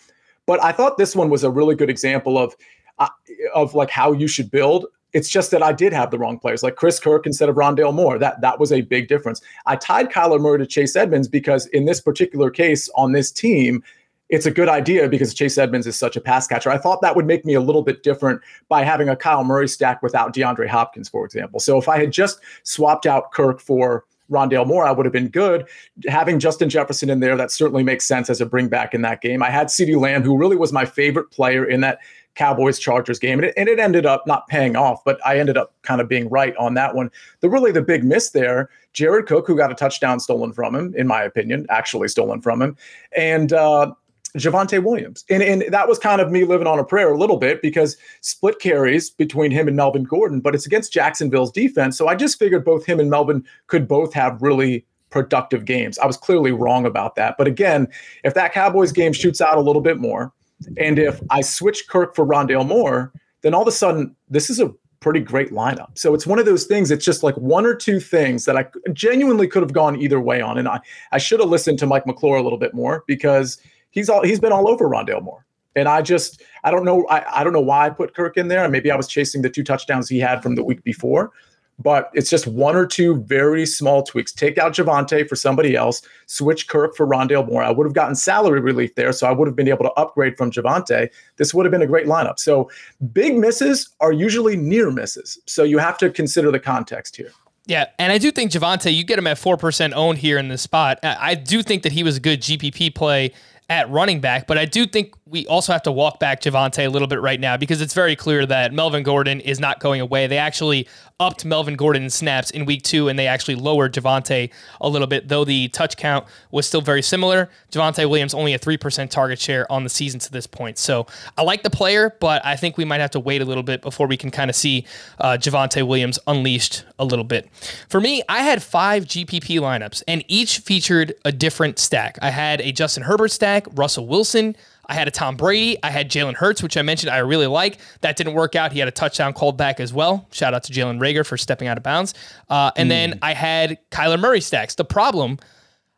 [0.47, 2.55] But I thought this one was a really good example of
[2.97, 3.09] uh,
[3.53, 4.87] of like how you should build.
[5.13, 7.93] It's just that I did have the wrong players, like Chris Kirk instead of Rondale
[7.93, 8.17] Moore.
[8.17, 9.41] That that was a big difference.
[9.67, 13.83] I tied Kyler Murray to Chase Edmonds because in this particular case on this team,
[14.29, 16.69] it's a good idea because Chase Edmonds is such a pass catcher.
[16.69, 19.67] I thought that would make me a little bit different by having a Kyle Murray
[19.67, 21.59] stack without DeAndre Hopkins, for example.
[21.59, 25.29] So if I had just swapped out Kirk for Rondale Moore, I would have been
[25.29, 25.67] good.
[26.07, 29.21] Having Justin Jefferson in there, that certainly makes sense as a bring back in that
[29.21, 29.41] game.
[29.41, 31.99] I had CeeDee Lamb, who really was my favorite player in that
[32.35, 33.39] Cowboys Chargers game.
[33.39, 36.07] And it, and it ended up not paying off, but I ended up kind of
[36.07, 37.09] being right on that one.
[37.41, 40.93] The really the big miss there, Jared Cook, who got a touchdown stolen from him,
[40.95, 42.77] in my opinion, actually stolen from him.
[43.15, 43.91] And uh,
[44.39, 45.23] Javonte Williams.
[45.29, 47.97] And, and that was kind of me living on a prayer a little bit because
[48.21, 51.97] split carries between him and Melvin Gordon, but it's against Jacksonville's defense.
[51.97, 55.97] So I just figured both him and Melvin could both have really productive games.
[55.99, 57.35] I was clearly wrong about that.
[57.37, 57.87] But again,
[58.23, 60.33] if that Cowboys game shoots out a little bit more,
[60.77, 64.59] and if I switch Kirk for Rondale Moore, then all of a sudden this is
[64.59, 65.97] a pretty great lineup.
[65.97, 66.91] So it's one of those things.
[66.91, 70.41] It's just like one or two things that I genuinely could have gone either way
[70.41, 70.57] on.
[70.57, 70.79] And I,
[71.11, 73.57] I should have listened to Mike McClure a little bit more because–
[73.91, 75.45] he's all he's been all over Rondale Moore.
[75.75, 78.47] And I just I don't know I, I don't know why I put Kirk in
[78.47, 78.67] there.
[78.69, 81.31] Maybe I was chasing the two touchdowns he had from the week before.
[81.79, 84.31] But it's just one or two very small tweaks.
[84.31, 87.61] Take out Javonte for somebody else, switch Kirk for Rondale Moore.
[87.61, 90.37] I would have gotten salary relief there, so I would have been able to upgrade
[90.37, 91.09] from Javonte.
[91.35, 92.39] This would have been a great lineup.
[92.39, 92.71] So
[93.13, 95.37] big misses are usually near misses.
[95.45, 97.31] So you have to consider the context here.
[97.67, 100.61] Yeah, and I do think Javonte, you get him at 4% owned here in this
[100.61, 100.99] spot.
[101.03, 103.33] I do think that he was a good GPP play
[103.69, 104.47] at running back.
[104.47, 107.39] But I do think we also have to walk back Javonte a little bit right
[107.39, 110.27] now because it's very clear that Melvin Gordon is not going away.
[110.27, 110.87] They actually
[111.19, 115.27] upped Melvin Gordon's snaps in week two, and they actually lowered Javonte a little bit,
[115.27, 117.49] though the touch count was still very similar.
[117.71, 120.77] Javonte Williams only a 3% target share on the season to this point.
[120.77, 123.63] So I like the player, but I think we might have to wait a little
[123.63, 124.85] bit before we can kind of see
[125.19, 127.49] uh, Javonte Williams unleashed a little bit.
[127.89, 132.17] For me, I had five GPP lineups, and each featured a different stack.
[132.21, 134.55] I had a Justin Herbert stack, Russell Wilson,
[134.87, 135.77] I had a Tom Brady.
[135.83, 137.79] I had Jalen Hurts, which I mentioned I really like.
[138.01, 138.71] That didn't work out.
[138.71, 140.27] He had a touchdown called back as well.
[140.31, 142.13] Shout out to Jalen Reagor for stepping out of bounds.
[142.49, 142.89] Uh, and mm.
[142.89, 143.19] then.
[143.21, 144.75] I had Kyler Murray stacks.
[144.75, 145.39] The problem,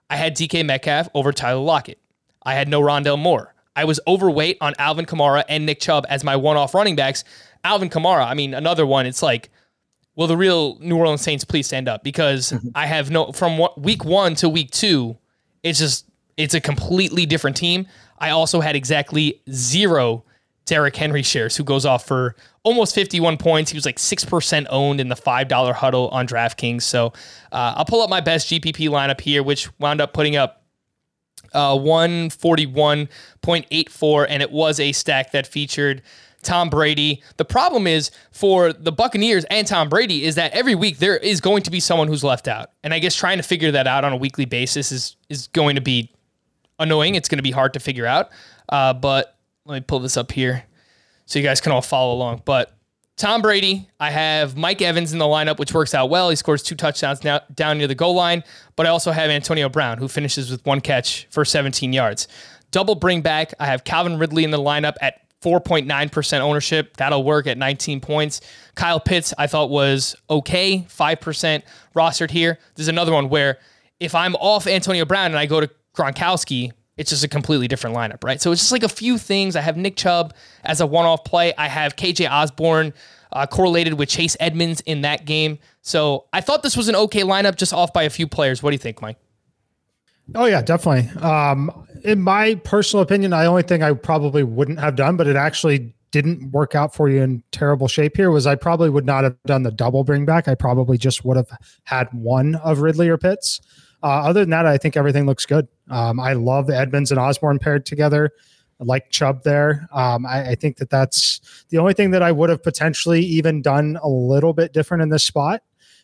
[0.10, 2.00] I had DK Metcalf over Tyler Lockett.
[2.44, 3.54] I had no Rondale Moore.
[3.76, 7.24] I was overweight on Alvin Kamara and Nick Chubb as my one-off running backs.
[7.64, 9.06] Alvin Kamara, I mean, another one.
[9.06, 9.50] It's like,
[10.16, 12.04] will the real New Orleans Saints please stand up?
[12.04, 15.18] Because I have no from week one to week two,
[15.64, 16.06] it's just
[16.38, 17.88] it's a completely different team.
[18.20, 20.24] I also had exactly zero
[20.66, 23.72] Derrick Henry shares, who goes off for almost 51 points.
[23.72, 26.84] He was like 6% owned in the $5 huddle on DraftKings.
[26.84, 27.08] So
[27.52, 30.64] uh, I'll pull up my best GPP lineup here, which wound up putting up
[31.54, 36.04] uh, 141.84, and it was a stack that featured
[36.44, 37.24] Tom Brady.
[37.38, 41.42] The problem is for the Buccaneers and Tom Brady is that every week there is
[41.42, 42.70] going to be someone who's left out.
[42.84, 45.74] And I guess trying to figure that out on a weekly basis is is going
[45.76, 46.12] to be
[46.80, 47.16] annoying.
[47.16, 48.30] It's going to be hard to figure out.
[48.68, 50.64] Uh, but let me pull this up here
[51.26, 52.42] so you guys can all follow along.
[52.46, 52.76] But
[53.18, 56.30] Tom Brady, I have Mike Evans in the lineup, which works out well.
[56.30, 58.44] He scores two touchdowns now, down near the goal line.
[58.76, 62.28] But I also have Antonio Brown, who finishes with one catch for 17 yards.
[62.72, 63.54] Double bring back.
[63.60, 66.98] I have Calvin Ridley in the lineup at 4.9% ownership.
[66.98, 68.42] That'll work at 19 points.
[68.76, 71.64] Kyle Pitts, I thought was okay, 5%
[71.96, 72.60] rostered here.
[72.76, 73.60] There's another one where
[74.00, 77.96] if I'm off Antonio Brown and I go to Gronkowski, it's just a completely different
[77.96, 78.42] lineup, right?
[78.42, 79.56] So it's just like a few things.
[79.56, 81.54] I have Nick Chubb as a one off play.
[81.58, 82.94] I have KJ Osborn.
[83.32, 85.60] uh, correlated with Chase Edmonds in that game.
[85.82, 88.64] So I thought this was an okay lineup, just off by a few players.
[88.64, 89.18] What do you think, Mike?
[90.36, 91.10] Oh yeah, definitely.
[91.22, 95.36] Um, in my personal opinion, the only thing I probably wouldn't have done, but it
[95.36, 99.24] actually didn't work out for you in terrible shape here, was I probably would not
[99.24, 100.48] have done the double bring back.
[100.48, 101.50] I probably just would have
[101.84, 103.62] had one of Ridley or Pitts.
[104.02, 105.68] Uh, other than that, I think everything looks good.
[105.90, 108.32] Um, I love Edmonds and Osborn paired together.
[108.80, 109.88] I like Chubb there.
[109.92, 113.62] Um, I, I, think that that's the only thing that I would have potentially even
[113.62, 115.62] done a little bit different in this spot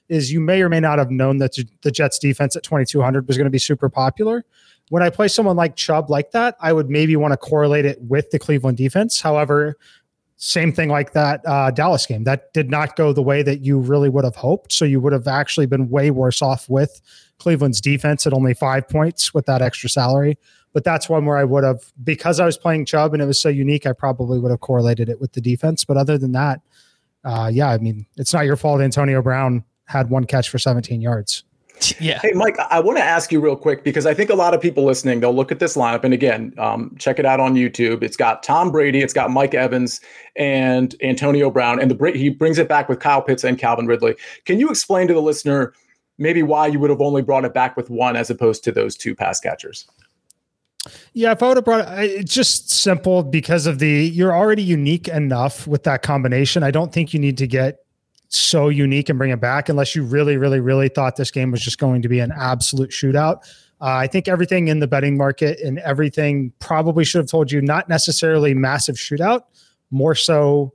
[0.10, 3.38] is you may or may not have known that the Jets defense at 2200 was
[3.38, 4.44] going to be super popular.
[4.90, 8.00] When I play someone like Chubb like that, I would maybe want to correlate it
[8.02, 9.20] with the Cleveland defense.
[9.20, 9.78] However,
[10.38, 12.24] same thing like that uh, Dallas game.
[12.26, 14.74] That did not go the way that you really would have hoped.
[14.74, 17.02] So you would have actually been way worse off with
[17.40, 20.38] Cleveland's defense at only five points with that extra salary.
[20.74, 23.40] But that's one where I would have, because I was playing Chubb and it was
[23.40, 25.86] so unique, I probably would have correlated it with the defense.
[25.86, 26.60] But other than that,
[27.24, 28.82] uh, yeah, I mean, it's not your fault.
[28.82, 31.46] Antonio Brown had one catch for 17 yards.
[32.00, 32.20] Yeah.
[32.22, 34.62] Hey, Mike, I want to ask you real quick because I think a lot of
[34.62, 36.04] people listening, they'll look at this lineup.
[36.04, 38.04] And again, um, check it out on YouTube.
[38.04, 40.02] It's got Tom Brady, it's got Mike Evans
[40.36, 44.16] and Antonio Brown, and the he brings it back with Kyle Pitts and Calvin Ridley.
[44.46, 45.74] Can you explain to the listener
[46.18, 48.96] maybe why you would have only brought it back with one as opposed to those
[48.96, 49.88] two pass catchers?
[51.14, 54.64] Yeah, if I would have brought it, it's just simple because of the you're already
[54.64, 56.64] unique enough with that combination.
[56.64, 57.85] I don't think you need to get
[58.38, 61.62] so unique and bring it back unless you really, really, really thought this game was
[61.62, 63.38] just going to be an absolute shootout.
[63.82, 67.62] Uh, I think everything in the betting market and everything probably should have told you
[67.62, 69.44] not necessarily massive shootout,
[69.92, 70.74] more so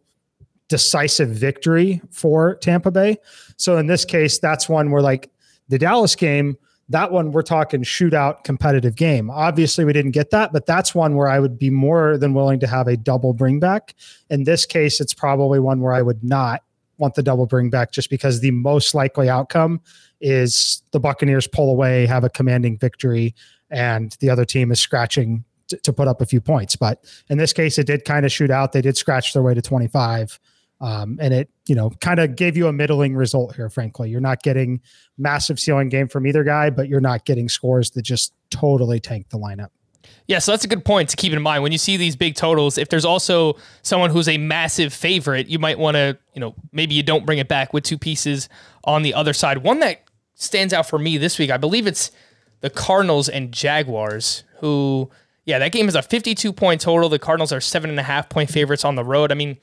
[0.68, 3.16] decisive victory for Tampa Bay.
[3.56, 5.30] So in this case, that's one where like
[5.68, 6.56] the Dallas game,
[6.90, 9.30] that one we're talking shootout competitive game.
[9.30, 12.60] Obviously, we didn't get that, but that's one where I would be more than willing
[12.60, 13.94] to have a double bring back.
[14.28, 16.62] In this case, it's probably one where I would not
[17.00, 19.80] want the double bring back just because the most likely outcome
[20.20, 23.34] is the Buccaneers pull away, have a commanding victory,
[23.70, 26.76] and the other team is scratching t- to put up a few points.
[26.76, 28.72] But in this case, it did kind of shoot out.
[28.72, 30.38] They did scratch their way to 25.
[30.82, 34.08] Um, and it, you know, kind of gave you a middling result here, frankly.
[34.10, 34.80] You're not getting
[35.18, 39.28] massive ceiling game from either guy, but you're not getting scores that just totally tank
[39.28, 39.68] the lineup.
[40.30, 42.36] Yeah, so that's a good point to keep in mind when you see these big
[42.36, 42.78] totals.
[42.78, 46.94] If there's also someone who's a massive favorite, you might want to, you know, maybe
[46.94, 48.48] you don't bring it back with two pieces
[48.84, 49.58] on the other side.
[49.58, 52.12] One that stands out for me this week, I believe it's
[52.60, 55.10] the Cardinals and Jaguars, who,
[55.46, 57.08] yeah, that game is a 52 point total.
[57.08, 59.32] The Cardinals are seven and a half point favorites on the road.
[59.32, 59.58] I mean,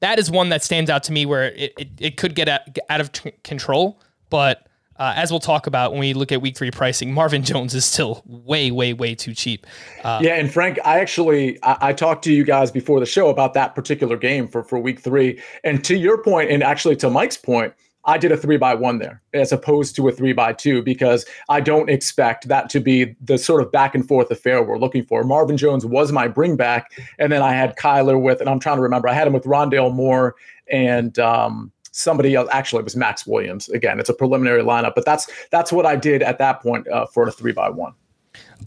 [0.00, 3.00] that is one that stands out to me where it, it, it could get out,
[3.02, 4.00] of t- control,
[4.30, 4.66] but
[4.98, 7.84] uh, as we'll talk about when we look at week three pricing, Marvin Jones is
[7.84, 9.66] still way, way, way too cheap.
[10.02, 13.28] Uh, yeah, and Frank, I actually I, I, talked to you guys before the show
[13.28, 17.10] about that particular game for for week three, and to your point, and actually to
[17.10, 17.74] Mike's point,
[18.06, 21.26] I did a three by one there as opposed to a three by two because
[21.48, 25.04] I don't expect that to be the sort of back and forth affair we're looking
[25.04, 25.24] for.
[25.24, 28.76] Marvin Jones was my bring back, and then I had Kyler with, and I'm trying
[28.76, 30.36] to remember, I had him with Rondale Moore
[30.68, 32.48] and um, somebody else.
[32.52, 33.68] Actually, it was Maxx Williams.
[33.70, 37.06] Again, it's a preliminary lineup, but that's that's what I did at that point uh,
[37.06, 37.94] for a three by one.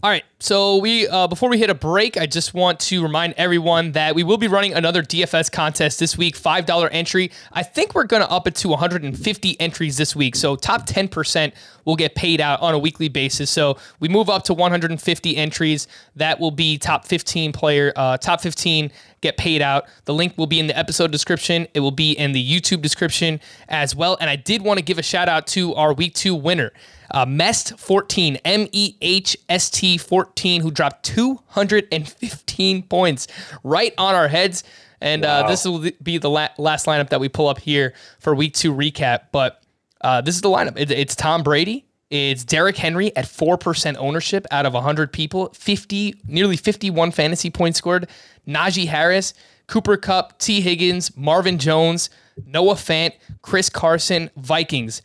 [0.02, 0.24] All right.
[0.38, 4.14] So we uh, before we hit a break, I just want to remind everyone that
[4.14, 6.36] we will be running another DFS contest this week.
[6.36, 7.30] Five dollar entry.
[7.52, 10.36] I think we're going to up it to 150 entries this week.
[10.36, 13.50] So top 10 percent will get paid out on a weekly basis.
[13.50, 15.86] So we move up to 150 entries.
[16.16, 17.92] That will be top 15 player.
[17.94, 19.86] Uh, top 15 get paid out.
[20.04, 21.66] The link will be in the episode description.
[21.74, 24.16] It will be in the YouTube description as well.
[24.20, 26.72] And I did want to give a shout out to our week two winner.
[27.12, 33.26] Uh, Mest 14, M E H S T 14, who dropped 215 points
[33.64, 34.62] right on our heads.
[35.00, 35.40] And wow.
[35.40, 38.54] uh, this will be the la- last lineup that we pull up here for week
[38.54, 39.26] two recap.
[39.32, 39.62] But
[40.02, 44.46] uh, this is the lineup it, it's Tom Brady, it's Derrick Henry at 4% ownership
[44.50, 48.08] out of 100 people, 50, nearly 51 fantasy points scored.
[48.46, 49.32] Najee Harris,
[49.66, 50.60] Cooper Kupp, T.
[50.60, 52.10] Higgins, Marvin Jones,
[52.44, 55.02] Noah Fant, Chris Carson, Vikings.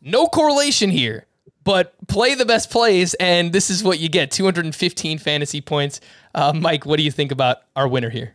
[0.00, 1.26] No correlation here
[1.64, 6.00] but play the best plays, and this is what you get 215 fantasy points.
[6.34, 8.34] Uh, Mike, what do you think about our winner here?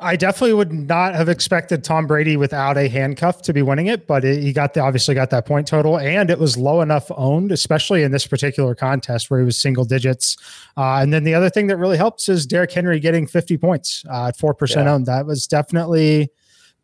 [0.00, 4.08] I definitely would not have expected Tom Brady without a handcuff to be winning it,
[4.08, 7.10] but it, he got the obviously got that point total, and it was low enough
[7.16, 10.36] owned, especially in this particular contest where he was single digits.
[10.76, 14.04] Uh, and then the other thing that really helps is Derrick Henry getting 50 points
[14.10, 14.58] uh, at four yeah.
[14.58, 15.06] percent owned.
[15.06, 16.28] That was definitely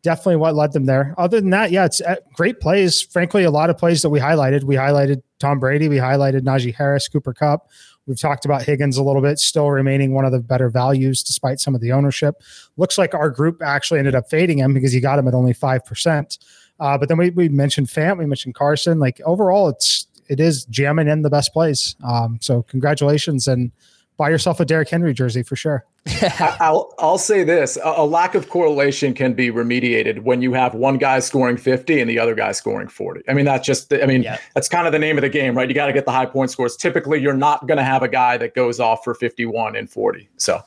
[0.03, 1.13] definitely what led them there.
[1.17, 3.01] Other than that, yeah, it's uh, great plays.
[3.01, 4.63] Frankly, a lot of plays that we highlighted.
[4.63, 5.87] We highlighted Tom Brady.
[5.87, 7.69] We highlighted Najee Harris, Cooper Kupp.
[8.07, 11.59] We've talked about Higgins a little bit, still remaining one of the better values despite
[11.59, 12.41] some of the ownership.
[12.77, 15.53] Looks like our group actually ended up fading him because he got him at only
[15.53, 16.37] 5%.
[16.79, 18.99] Uh, but then we, we mentioned Fant, we mentioned Carson.
[18.99, 21.95] Like overall, it's it is jamming in the best plays.
[22.03, 23.71] Um, so congratulations and
[24.21, 25.83] buy yourself a Derrick Henry jersey for sure.
[26.59, 30.75] I'll I'll say this: a, a, lack of correlation can be remediated when you have
[30.75, 33.23] one guy scoring fifty and the other guy scoring forty.
[33.27, 34.37] I mean, that's just I mean yeah.
[34.53, 35.67] that's kind of the name of the game, right?
[35.67, 36.77] You got to get the high point scores.
[36.77, 39.89] Typically, you're not going to have a guy that goes off for fifty one and
[39.89, 40.29] forty.
[40.37, 40.61] So.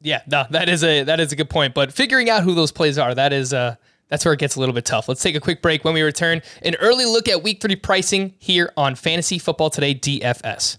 [0.00, 1.74] Yeah, no, that is a that is a good point.
[1.74, 3.76] But figuring out who those plays are, that is uh
[4.08, 5.06] that's where it gets a little bit tough.
[5.06, 5.84] Let's take a quick break.
[5.84, 9.94] When we return, an early look at week three pricing here on Fantasy Football Today
[9.94, 10.78] DFS.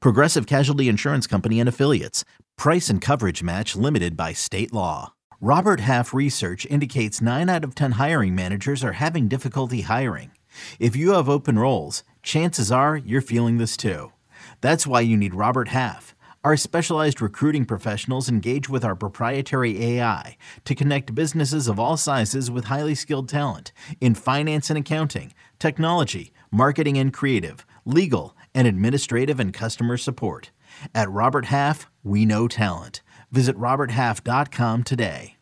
[0.00, 2.24] Progressive Casualty Insurance Company and Affiliates.
[2.56, 5.12] Price and coverage match limited by state law.
[5.40, 10.30] Robert Half research indicates 9 out of 10 hiring managers are having difficulty hiring.
[10.80, 14.12] If you have open roles, chances are you're feeling this too.
[14.60, 16.14] That's why you need Robert Half.
[16.46, 22.52] Our specialized recruiting professionals engage with our proprietary AI to connect businesses of all sizes
[22.52, 29.38] with highly skilled talent in finance and accounting, technology, marketing and creative, legal, and administrative
[29.38, 30.50] and customer support.
[30.94, 33.02] At Robert Half, we know talent.
[33.30, 35.36] Visit RobertHalf.com today.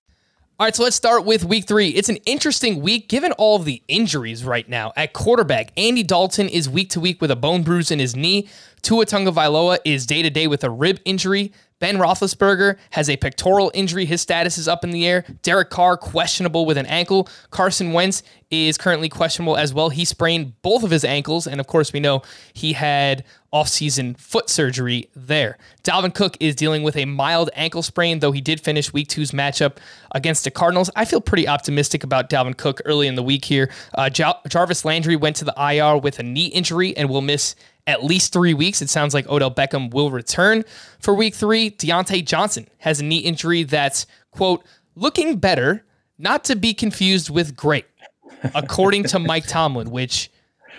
[0.57, 1.89] All right, so let's start with week three.
[1.89, 4.93] It's an interesting week given all of the injuries right now.
[4.97, 8.49] At quarterback, Andy Dalton is week to week with a bone bruise in his knee.
[8.83, 11.53] Tua Tagovailoa is day to day with a rib injury.
[11.85, 14.07] Ben Roethlisberger has a pectoral injury.
[14.07, 15.23] His status is up in the air.
[15.43, 17.29] Derek Carr, questionable with an ankle.
[17.51, 19.91] Carson Wentz is currently questionable as well.
[19.91, 21.47] He sprained both of his ankles.
[21.47, 22.23] And of course, we know
[22.55, 25.59] he had offseason foot surgery there.
[25.83, 29.33] Dalvin Cook is dealing with a mild ankle sprain, though he did finish week two's
[29.33, 29.77] matchup
[30.13, 30.89] against the Cardinals.
[30.97, 33.71] I feel pretty optimistic about Dalvin Cook early in the week here.
[33.93, 37.55] Uh, Jarvis Landry went to the IR with a knee injury and will miss
[37.87, 38.81] at least three weeks.
[38.83, 40.65] It sounds like Odell Beckham will return
[41.01, 41.71] for week three.
[41.71, 45.85] Diontae Johnson has a knee injury that's, quote, looking better,
[46.19, 47.87] not to be confused with great,
[48.55, 50.31] according to Mike Tomlin, which,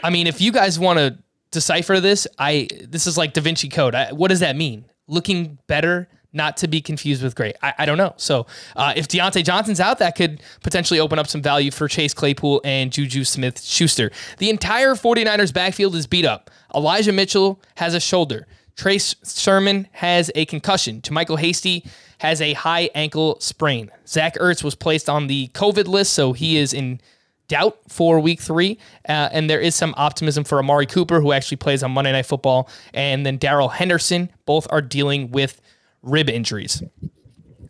[0.03, 1.17] I mean, if you guys want to
[1.51, 3.95] decipher this, I this is like Da Vinci Code.
[3.95, 4.85] I, what does that mean?
[5.07, 7.55] Looking better, not to be confused with great.
[7.63, 8.13] I, I don't know.
[8.17, 8.45] So
[8.75, 12.61] uh, if Diontae Johnson's out, that could potentially open up some value for Chase Claypool
[12.63, 14.11] and Juju Smith Schuster.
[14.37, 16.51] The entire 49ers backfield is beat up.
[16.75, 18.47] Elijah Mitchell has a shoulder.
[18.75, 21.01] Trey Sermon has a concussion.
[21.01, 21.85] JaMycal Hasty
[22.19, 23.89] has a high ankle sprain.
[24.07, 26.99] Zach Ertz was placed on the COVID list, so he is in
[27.47, 28.77] doubt for week three.
[29.07, 32.25] Uh, and there is some optimism for Amari Cooper, who actually plays on Monday Night
[32.25, 34.29] Football, and then Darrell Henderson.
[34.45, 35.61] Both are dealing with
[36.01, 36.83] rib injuries.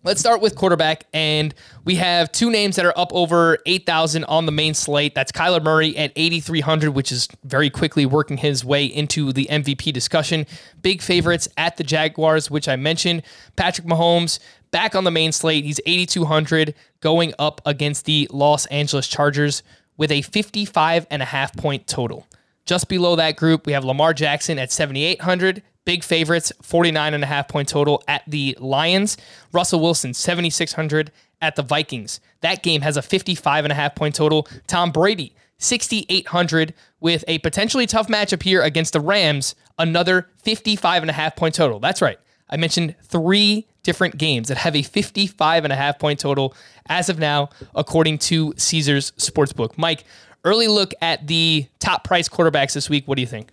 [0.06, 1.52] Let's start with quarterback, and
[1.84, 5.16] we have two names that are up over 8,000 on the main slate.
[5.16, 9.92] That's Kyler Murray at 8,300, which is very quickly working his way into the MVP
[9.92, 10.46] discussion.
[10.84, 13.24] Big favorites at the Jaguars, which I mentioned.
[13.56, 14.38] Patrick Mahomes
[14.70, 15.66] back on the main slate.
[15.66, 19.64] He's 8,200 going up against the Los Angeles Chargers
[19.98, 22.28] with a 55 and a half point total.
[22.66, 25.64] Just below that group, we have Lamar Jackson at 7,800.
[25.86, 29.18] Big favorites, 49 and a half point total at the Lions.
[29.52, 31.12] Russell Wilson, 7,600
[31.42, 32.20] at the Vikings.
[32.42, 34.48] That game has a 55 and a half point total.
[34.68, 41.10] Tom Brady, 6,800 with a potentially tough matchup here against the Rams, another 55 and
[41.10, 41.80] a half point total.
[41.80, 42.18] That's right.
[42.50, 46.56] I mentioned three different games that have a 55 and a half point total
[46.88, 49.78] as of now, according to Caesars Sportsbook.
[49.78, 50.04] Mike,
[50.44, 53.08] early look at the top price quarterbacks this week.
[53.08, 53.52] What do you think?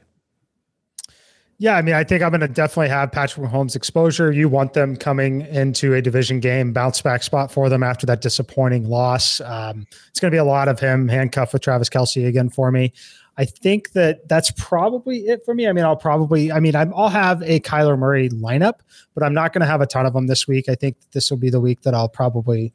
[1.62, 4.32] Yeah, I mean, I think I'm going to definitely have Patrick Mahomes exposure.
[4.32, 8.20] You want them coming into a division game, bounce back spot for them after that
[8.20, 9.40] disappointing loss.
[9.42, 12.72] Um, it's going to be a lot of him handcuffed with Travis Kelce again for
[12.72, 12.92] me.
[13.38, 15.68] I think that that's probably it for me.
[15.68, 18.80] I mean, I'll probably, I mean, i will have a Kyler Murray lineup,
[19.14, 20.68] but I'm not going to have a ton of them this week.
[20.68, 22.72] I think this will be the week that I'll probably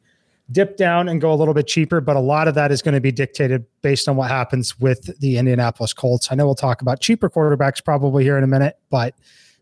[0.50, 2.94] dip down and go a little bit cheaper, but a lot of that is going
[2.94, 6.28] to be dictated based on what happens with the Indianapolis Colts.
[6.30, 9.14] I know we'll talk about cheaper quarterbacks probably here in a minute, but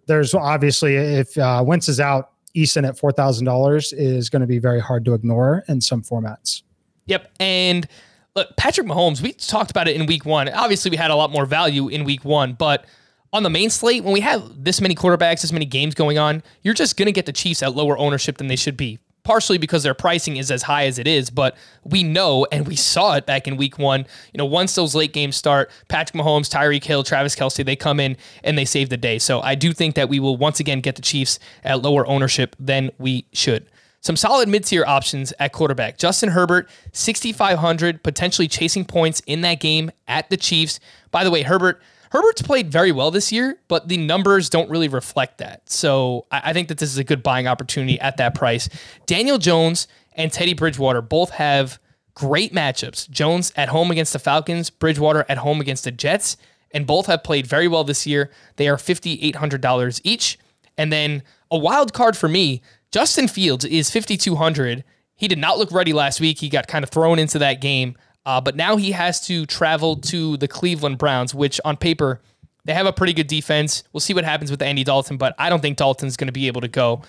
[0.07, 4.47] there's obviously if uh, Wentz is out, Eason at four thousand dollars is going to
[4.47, 6.62] be very hard to ignore in some formats.
[7.07, 7.87] Yep, and
[8.34, 9.20] look, Patrick Mahomes.
[9.20, 10.49] We talked about it in Week One.
[10.49, 12.87] Obviously, we had a lot more value in Week One, but
[13.32, 16.43] on the main slate, when we have this many quarterbacks, this many games going on,
[16.62, 19.59] you're just going to get the Chiefs at lower ownership than they should be partially
[19.59, 23.16] because their pricing is as high as it is, but we know and we saw
[23.16, 24.07] it back in week one.
[24.33, 27.99] You know, once those late games start, Patrick Mahomes, Tyreek Hill, Travis Kelce, they come
[27.99, 29.18] in and they save the day.
[29.18, 32.55] So I do think that we will once again get the Chiefs at lower ownership
[32.61, 33.66] than we should.
[34.01, 35.99] Some solid mid tier options at quarterback.
[35.99, 40.79] Justin Herbert, 6,500, potentially chasing points in that game at the Chiefs.
[41.11, 44.88] By the way, Herbert Herbert's played very well this year, but the numbers don't really
[44.88, 45.68] reflect that.
[45.70, 48.68] So I, think that this is a good buying opportunity at that price.
[49.07, 51.78] Daniel Jones and Teddy Bridgewater both have
[52.14, 53.09] great matchups.
[53.11, 56.36] Jones at home against the Falcons, Bridgewater at home against the Jets,
[56.72, 58.30] and both have played very well this year.
[58.57, 60.38] They are $5,800 each.
[60.78, 64.84] And then a wild card for me, Justin Fields is 5,200.
[65.14, 66.38] He did not look ready last week.
[66.38, 67.96] He got kind of thrown into that game.
[68.27, 72.20] Uh, but now he has to travel to the Cleveland Browns, which on paper,
[72.64, 73.85] they have a pretty good defense.
[73.93, 76.49] We'll see what happens with Andy Dalton, but I don't think Dalton's going to be
[76.49, 77.03] able to go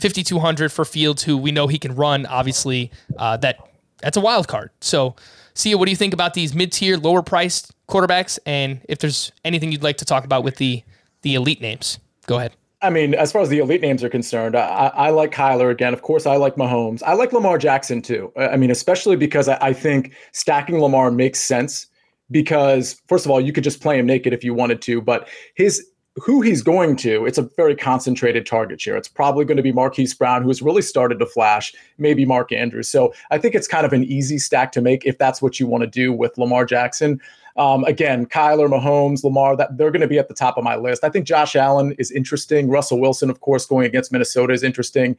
[0.00, 2.24] 5200 for Fields, who we know he can run.
[2.24, 3.58] Obviously, uh, that
[4.00, 4.70] that's a wild card.
[4.80, 5.14] So,
[5.52, 8.38] Sia, what do you think about these mid-tier, lower-priced quarterbacks?
[8.46, 10.82] And if there's anything you'd like to talk about with the
[11.20, 12.52] the elite names, go ahead.
[12.82, 15.92] I mean, as far as the elite names are concerned, I, I, like Kyler again.
[15.92, 17.02] Of course, I like Mahomes.
[17.06, 18.32] I like Lamar Jackson too.
[18.36, 21.86] I mean, especially because I, I think stacking Lamar makes sense
[22.30, 25.28] because, first of all, you could just play him naked if you wanted to, but
[25.54, 28.96] his who he's going to, it's a very concentrated target share.
[28.96, 32.52] It's probably going to be Marquise Brown, who has really started to flash, maybe Mark
[32.52, 32.88] Andrews.
[32.88, 35.66] So I think it's kind of an easy stack to make if that's what you
[35.66, 37.18] want to do with Lamar Jackson.
[37.56, 40.76] Um, again, Kyler, Mahomes, Lamar, that they're going to be at the top of my
[40.76, 41.04] list.
[41.04, 42.68] I think Josh Allen is interesting.
[42.68, 45.16] Russell Wilson, of course, going against Minnesota is interesting.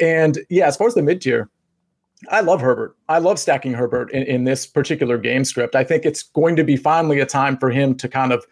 [0.00, 1.48] And yeah, as far as the mid tier,
[2.30, 2.96] I love Herbert.
[3.08, 5.74] I love stacking Herbert in, in this particular game script.
[5.74, 8.46] I think it's going to be finally a time for him to kind of,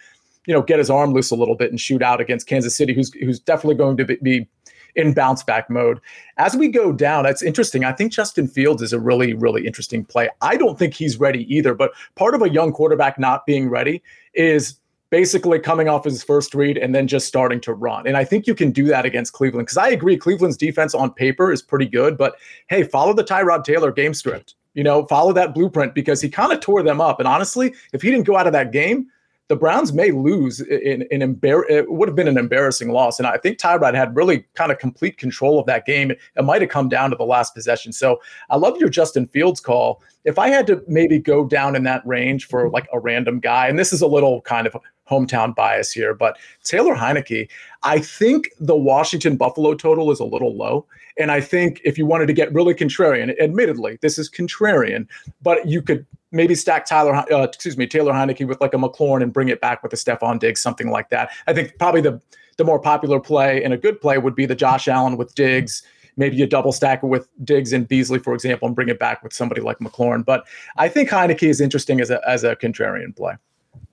[0.46, 2.94] you know, get his arm loose a little bit and shoot out against Kansas City,
[2.94, 4.48] who's who's definitely going to be
[4.96, 6.00] in bounce back mode.
[6.36, 7.84] As we go down, it's interesting.
[7.84, 10.28] I think Justin Fields is a really, really interesting play.
[10.40, 14.02] I don't think he's ready either, but part of a young quarterback not being ready
[14.34, 14.76] is
[15.10, 18.06] basically coming off his first read and then just starting to run.
[18.06, 21.12] And I think you can do that against Cleveland because I agree Cleveland's defense on
[21.12, 22.36] paper is pretty good, but
[22.68, 24.54] hey, follow the Tyrod Taylor game script.
[24.74, 27.18] You know, follow that blueprint because he kind of tore them up.
[27.18, 29.08] And honestly, if he didn't go out of that game,
[29.50, 33.18] the Browns may lose in an embar- it would have been an embarrassing loss.
[33.18, 36.12] And I think Tyrod had really kind of complete control of that game.
[36.12, 37.92] It might have come down to the last possession.
[37.92, 40.04] So I love your Justin Fields call.
[40.24, 43.66] If I had to maybe go down in that range for like a random guy,
[43.66, 44.76] and this is a little kind of
[45.10, 47.48] hometown bias here, but Taylor Heinicke,
[47.82, 50.86] I think the Washington Buffalo total is a little low.
[51.18, 55.08] And I think if you wanted to get really contrarian, admittedly, this is contrarian,
[55.42, 59.22] but you could maybe stack Tyler, uh, excuse me, Taylor Heinicke with like a McLaurin
[59.22, 61.30] and bring it back with a Stefon Diggs, something like that.
[61.46, 62.20] I think probably the
[62.56, 65.82] the more popular play and a good play would be the Josh Allen with Diggs.
[66.16, 69.22] Maybe you double stack it with Diggs and Beasley, for example, and bring it back
[69.22, 70.24] with somebody like McLaurin.
[70.24, 73.34] But I think Heinicke is interesting as a as a contrarian play.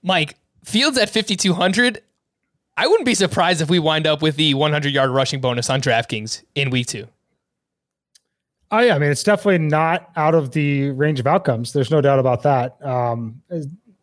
[0.02, 2.02] Mike Fields at fifty two hundred.
[2.76, 5.80] I wouldn't be surprised if we wind up with the 100 yard rushing bonus on
[5.80, 7.08] DraftKings in week two.
[8.70, 11.72] Oh yeah, I mean it's definitely not out of the range of outcomes.
[11.72, 12.76] There's no doubt about that.
[12.84, 13.40] Um,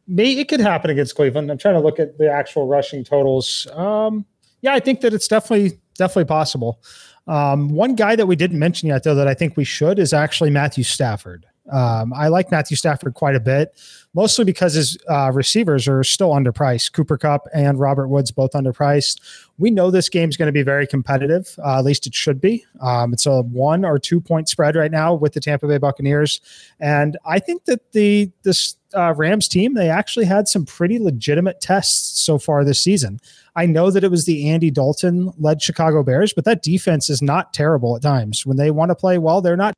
[0.08, 1.52] may it could happen against Cleveland.
[1.52, 3.68] I'm trying to look at the actual rushing totals.
[3.74, 4.26] Um,
[4.62, 6.82] yeah, I think that it's definitely definitely possible.
[7.28, 10.14] Um, one guy that we didn't mention yet, though, that I think we should is
[10.14, 11.46] actually Matthew Stafford.
[11.72, 13.74] Um, I like Matthew Stafford quite a bit,
[14.14, 16.94] mostly because his uh, receivers are still underpriced.
[16.94, 19.20] Cooper Kupp and Robert Woods both underpriced.
[19.58, 21.56] We know this game is going to be very competitive.
[21.64, 22.66] Uh, at least it should be.
[22.82, 26.40] Um, it's a one or two point spread right now with the Tampa Bay Buccaneers,
[26.80, 31.62] and I think that the this uh, Rams team they actually had some pretty legitimate
[31.62, 33.20] tests so far this season.
[33.56, 37.22] I know that it was the Andy Dalton led Chicago Bears, but that defense is
[37.22, 38.46] not terrible at times.
[38.46, 39.74] When they want to play well, they're not.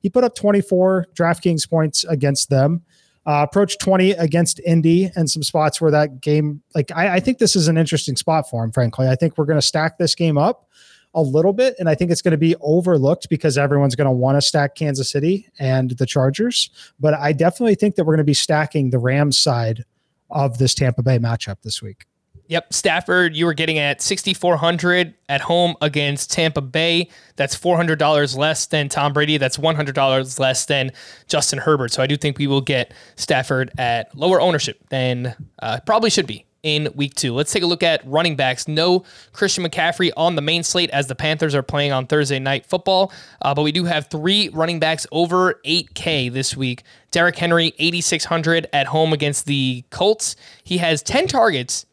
[0.00, 2.82] He put up 24 DraftKings points against them,
[3.26, 7.38] uh, approached 20 against Indy, and some spots where that game, like, I, I think
[7.38, 9.08] this is an interesting spot for him, frankly.
[9.08, 10.68] I think we're going to stack this game up
[11.14, 14.12] a little bit, and I think it's going to be overlooked because everyone's going to
[14.12, 16.70] want to stack Kansas City and the Chargers.
[17.00, 19.84] But I definitely think that we're going to be stacking the Rams side
[20.30, 22.07] of this Tampa Bay matchup this week.
[22.48, 27.10] Yep, Stafford, you were getting at 6400 at home against Tampa Bay.
[27.36, 29.36] That's $400 less than Tom Brady.
[29.36, 30.90] That's $100 less than
[31.26, 31.92] Justin Herbert.
[31.92, 36.26] So I do think we will get Stafford at lower ownership than uh, probably should
[36.26, 37.34] be in week two.
[37.34, 38.66] Let's take a look at running backs.
[38.66, 42.66] No Christian McCaffrey on the main slate as the Panthers are playing on Thursday night
[42.66, 46.82] football, uh, but we do have three running backs over 8K this week.
[47.10, 50.36] Derrick Henry, 8,600 at home against the Colts.
[50.64, 51.86] He has 10 targets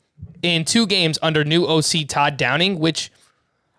[0.54, 3.12] in two games under new OC Todd Downing, which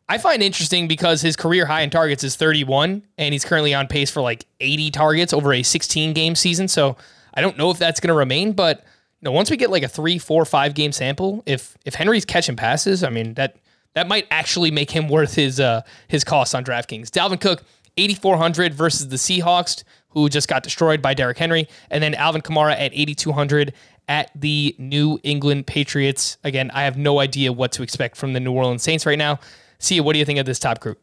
[0.09, 3.89] I find interesting because his career high in targets is 31, and he's currently on
[3.89, 6.69] pace for like 80 targets over a 16 game season.
[6.69, 6.97] So
[7.35, 8.85] I don't know if that's going to remain, but
[9.21, 12.25] you know, once we get like a three, four, five game sample, if if Henry's
[12.25, 13.57] catching passes, I mean that
[13.95, 17.09] that might actually make him worth his uh his cost on DraftKings.
[17.09, 17.65] Dalvin Cook,
[17.97, 22.73] 8,400 versus the Seahawks, who just got destroyed by Derrick Henry, and then Alvin Kamara
[22.73, 23.73] at 8,200
[24.09, 26.37] at the New England Patriots.
[26.45, 29.39] Again, I have no idea what to expect from the New Orleans Saints right now.
[29.79, 31.01] Sia, what do you think of this top group?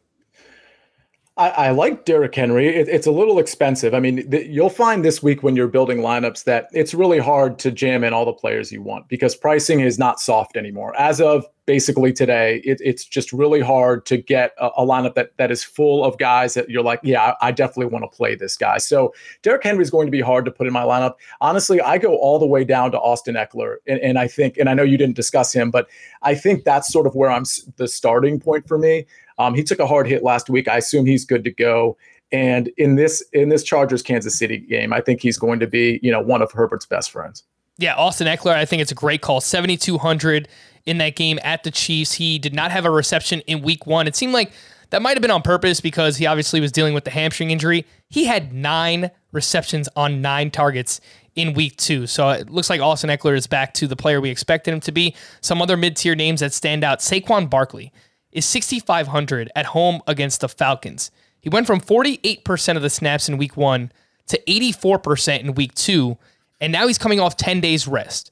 [1.35, 2.67] I, I like Derrick Henry.
[2.67, 3.93] It, it's a little expensive.
[3.93, 7.57] I mean, th- you'll find this week when you're building lineups that it's really hard
[7.59, 10.95] to jam in all the players you want because pricing is not soft anymore.
[10.99, 15.35] As of basically today, it, it's just really hard to get a, a, lineup that
[15.37, 18.35] that is full of guys that you're like, yeah, I, I definitely want to play
[18.35, 18.77] this guy.
[18.77, 21.15] So Derrick Henry is going to be hard to put in my lineup.
[21.41, 24.69] Honestly, I go all the way down to Austin Ekeler, and, and I think, and
[24.69, 25.87] I know you didn't discuss him, but
[26.21, 27.45] I think that's sort of where I'm
[27.77, 29.05] the starting point for me.
[29.37, 30.67] Um, he took a hard hit last week.
[30.67, 31.97] I assume he's good to go.
[32.31, 35.99] And in this in this Chargers Kansas City game, I think he's going to be
[36.01, 37.43] you know one of Herbert's best friends.
[37.77, 39.41] Yeah, Austin Ekeler, I think it's a great call.
[39.41, 40.47] Seventy two hundred
[40.85, 42.13] in that game at the Chiefs.
[42.13, 44.07] He did not have a reception in Week One.
[44.07, 44.51] It seemed like
[44.89, 47.85] that might have been on purpose because he obviously was dealing with the hamstring injury.
[48.09, 51.01] He had nine receptions on nine targets
[51.35, 52.05] in week two.
[52.05, 54.91] So it looks like Austin Ekeler is back to the player we expected him to
[54.91, 55.15] be.
[55.41, 57.91] Some other mid tier names that stand out Saquon Barkley
[58.31, 61.11] is 6,500 at home against the Falcons.
[61.41, 63.91] He went from 48% of the snaps in week one
[64.27, 66.17] to 84% in week two,
[66.61, 68.31] and now he's coming off 10 days rest.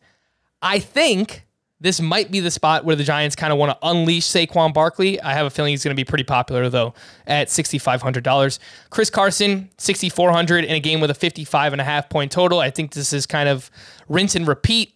[0.61, 1.45] I think
[1.79, 5.19] this might be the spot where the Giants kind of want to unleash Saquon Barkley.
[5.19, 6.93] I have a feeling he's going to be pretty popular though
[7.25, 8.59] at $6,500.
[8.91, 12.59] Chris Carson, 6,400 in a game with a 55 and a half point total.
[12.59, 13.71] I think this is kind of
[14.07, 14.93] rinse and repeat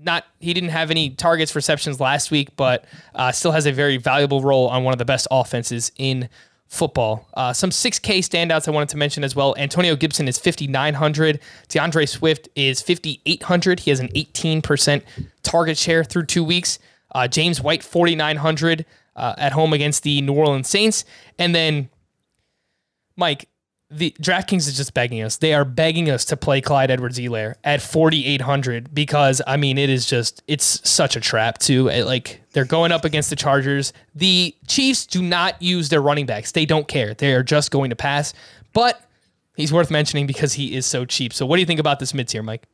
[0.00, 2.84] not he didn't have any targets receptions last week, but
[3.16, 6.28] uh, still has a very valuable role on one of the best offenses in
[6.68, 7.26] football.
[7.34, 9.54] Uh, some 6K standouts I wanted to mention as well.
[9.58, 11.40] Antonio Gibson is 5,900.
[11.68, 13.80] D'Andre Swift is 5,800.
[13.80, 15.02] He has an 18%
[15.42, 16.78] target share through two weeks.
[17.14, 18.84] Uh, James White, 4,900
[19.16, 21.04] uh, at home against the New Orleans Saints.
[21.38, 21.88] And then,
[23.16, 23.48] Mike,
[23.90, 25.38] the DraftKings is just begging us.
[25.38, 29.88] They are begging us to play Clyde Edwards Helaire at 4800 because I mean it
[29.88, 31.88] is just it's such a trap too.
[31.88, 33.92] It, like they're going up against the Chargers.
[34.14, 36.52] The Chiefs do not use their running backs.
[36.52, 37.14] They don't care.
[37.14, 38.34] They are just going to pass.
[38.74, 39.00] But
[39.56, 41.32] he's worth mentioning because he is so cheap.
[41.32, 42.66] So what do you think about this mid-tier, Mike?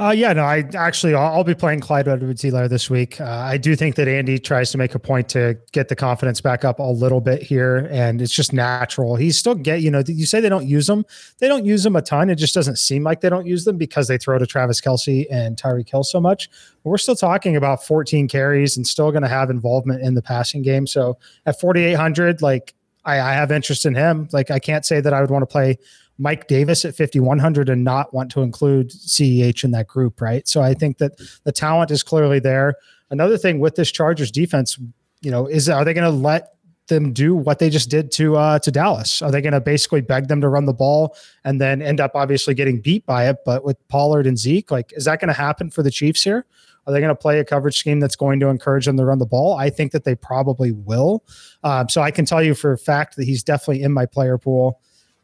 [0.00, 3.20] Uh, yeah, no, I actually I'll, I'll be playing Clyde Edwards-Helaire this week.
[3.20, 6.40] Uh, I do think that Andy tries to make a point to get the confidence
[6.40, 9.16] back up a little bit here, and it's just natural.
[9.16, 11.04] He's still get you know you say they don't use them,
[11.38, 12.30] they don't use them a ton.
[12.30, 15.26] It just doesn't seem like they don't use them because they throw to Travis Kelce
[15.30, 16.48] and Tyreek Hill so much.
[16.82, 20.22] But we're still talking about 14 carries and still going to have involvement in the
[20.22, 20.86] passing game.
[20.86, 22.74] So at 4,800, like
[23.04, 24.28] I, I have interest in him.
[24.32, 25.78] Like I can't say that I would want to play
[26.20, 30.46] Mike Davis at 5,100 and not want to include CEH in that group, right?
[30.46, 31.12] So I think that
[31.44, 32.74] the talent is clearly there.
[33.10, 34.78] Another thing with this Chargers defense,
[35.22, 36.52] you know, is are they going to let
[36.88, 39.22] them do what they just did to uh, to Dallas?
[39.22, 42.12] Are they going to basically beg them to run the ball and then end up
[42.14, 43.38] obviously getting beat by it?
[43.46, 46.44] But with Pollard and Zeke, like, is that going to happen for the Chiefs here?
[46.86, 49.18] Are they going to play a coverage scheme that's going to encourage them to run
[49.18, 49.56] the ball?
[49.56, 51.24] I think that they probably will.
[51.62, 54.36] Um, so I can tell you for a fact that he's definitely in my player
[54.36, 54.80] pool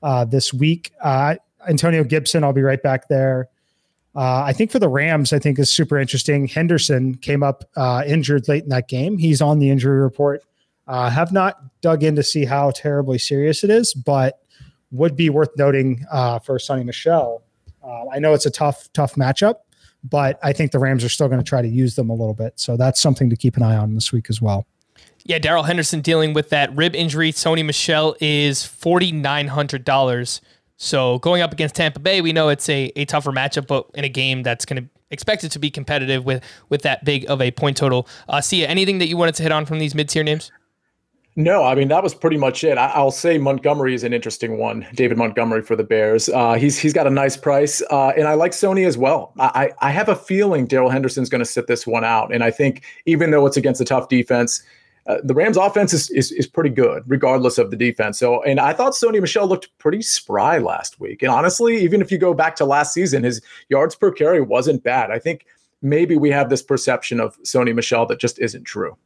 [0.07, 0.93] uh, this week.
[1.03, 1.35] Uh,
[1.69, 3.49] Antonio Gibson, I'll be right back there.
[4.15, 6.47] Uh, I think for the Rams, I think is super interesting.
[6.47, 9.19] Henderson came up uh, injured late in that game.
[9.19, 10.45] He's on the injury report.
[10.87, 14.43] Uh, have not dug in to see how terribly serious it is, but
[14.93, 17.43] would be worth noting uh, for Sony Michel.
[18.13, 19.57] I know it's a tough, tough matchup,
[20.03, 22.35] but I think the Rams are still going to try to use them a little
[22.35, 22.59] bit.
[22.59, 24.67] So that's something to keep an eye on this week as well.
[25.29, 27.33] Yeah, Darrell Henderson dealing with that rib injury.
[27.33, 30.41] Sony Michel is forty nine hundred dollars.
[30.77, 34.05] So going up against Tampa Bay, we know it's a, a tougher matchup, but in
[34.05, 37.51] a game that's going to expected to be competitive with with that big of a
[37.51, 38.09] point total.
[38.29, 40.53] Uh, Sia, anything that you wanted to hit on from these mid tier names?
[41.39, 42.79] No, I mean that was pretty much it.
[42.79, 44.87] I, will say Montgomery is an interesting one.
[44.95, 46.29] David Montgomery for the Bears.
[46.31, 49.33] Uh, he's he's got a nice price, uh, and I like Sony as well.
[49.39, 52.51] I I have a feeling Darrell Henderson's going to sit this one out, and I
[52.51, 54.63] think even though it's against a tough defense,
[55.07, 58.19] uh, the Rams offense is, is, is pretty good regardless of the defense.
[58.19, 61.23] So, and I thought Sony Michel looked pretty spry last week.
[61.23, 64.83] And honestly, even if you go back to last season, his yards per carry wasn't
[64.83, 65.11] bad.
[65.11, 65.47] I think
[65.81, 68.97] maybe we have this perception of Sony Michel that just isn't true.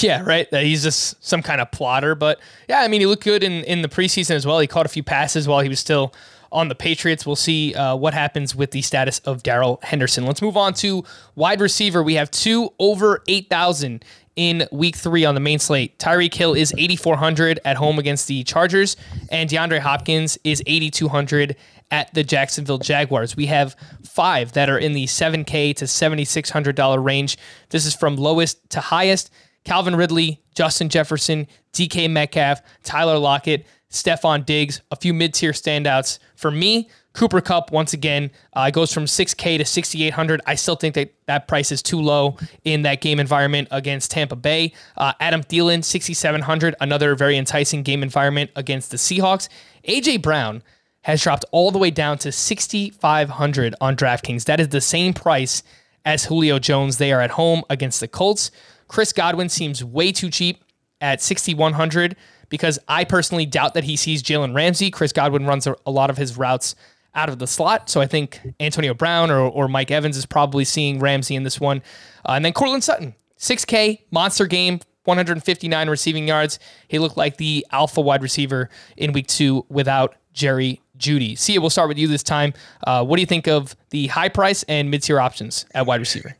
[0.00, 0.50] Yeah, right.
[0.50, 2.14] That he's just some kind of plotter.
[2.14, 4.58] But yeah, I mean, he looked good in, in the preseason as well.
[4.58, 6.14] He caught a few passes while he was still
[6.50, 7.26] on the Patriots.
[7.26, 10.24] We'll see uh, what happens with the status of Darrell Henderson.
[10.24, 11.04] Let's move on to
[11.34, 12.02] wide receiver.
[12.02, 14.04] We have two over 8,000
[14.36, 15.98] in week three on the main slate.
[15.98, 18.96] Tyreek Hill is 8,400 at home against the Chargers,
[19.30, 21.56] and DeAndre Hopkins is 8,200
[21.90, 23.36] at the Jacksonville Jaguars.
[23.36, 27.36] We have five that are in the 7K to $7,600 range.
[27.68, 29.30] This is from lowest to highest.
[29.64, 36.18] Calvin Ridley, Justin Jefferson, DK Metcalf, Tyler Lockett, Stefon Diggs, a few mid tier standouts.
[36.34, 40.40] For me, Cooper Kupp, once again uh, goes from 6K to 6,800.
[40.46, 44.36] I still think that that price is too low in that game environment against Tampa
[44.36, 44.72] Bay.
[44.96, 49.48] Uh, Adam Thielen 6,700, another very enticing game environment against the Seahawks.
[49.86, 50.62] AJ Brown
[51.02, 54.44] has dropped all the way down to 6,500 on DraftKings.
[54.44, 55.62] That is the same price
[56.04, 56.98] as Julio Jones.
[56.98, 58.50] They are at home against the Colts.
[58.88, 60.64] Chris Godwin seems way too cheap
[61.00, 62.16] at 6,100
[62.48, 64.90] because I personally doubt that he sees Jalen Ramsey.
[64.90, 66.74] Chris Godwin runs a, a lot of his routes
[67.14, 67.90] out of the slot.
[67.90, 71.60] So I think Antonio Brown or, or Mike Evans is probably seeing Ramsey in this
[71.60, 71.82] one.
[72.26, 76.58] Uh, and then Courtland Sutton, 6K, monster game, 159 receiving yards.
[76.88, 81.36] He looked like the alpha wide receiver in week two without Jerry Jeudy.
[81.36, 82.54] Sia, we'll start with you this time.
[82.86, 86.00] Uh, what do you think of the high price and mid tier options at wide
[86.00, 86.36] receiver?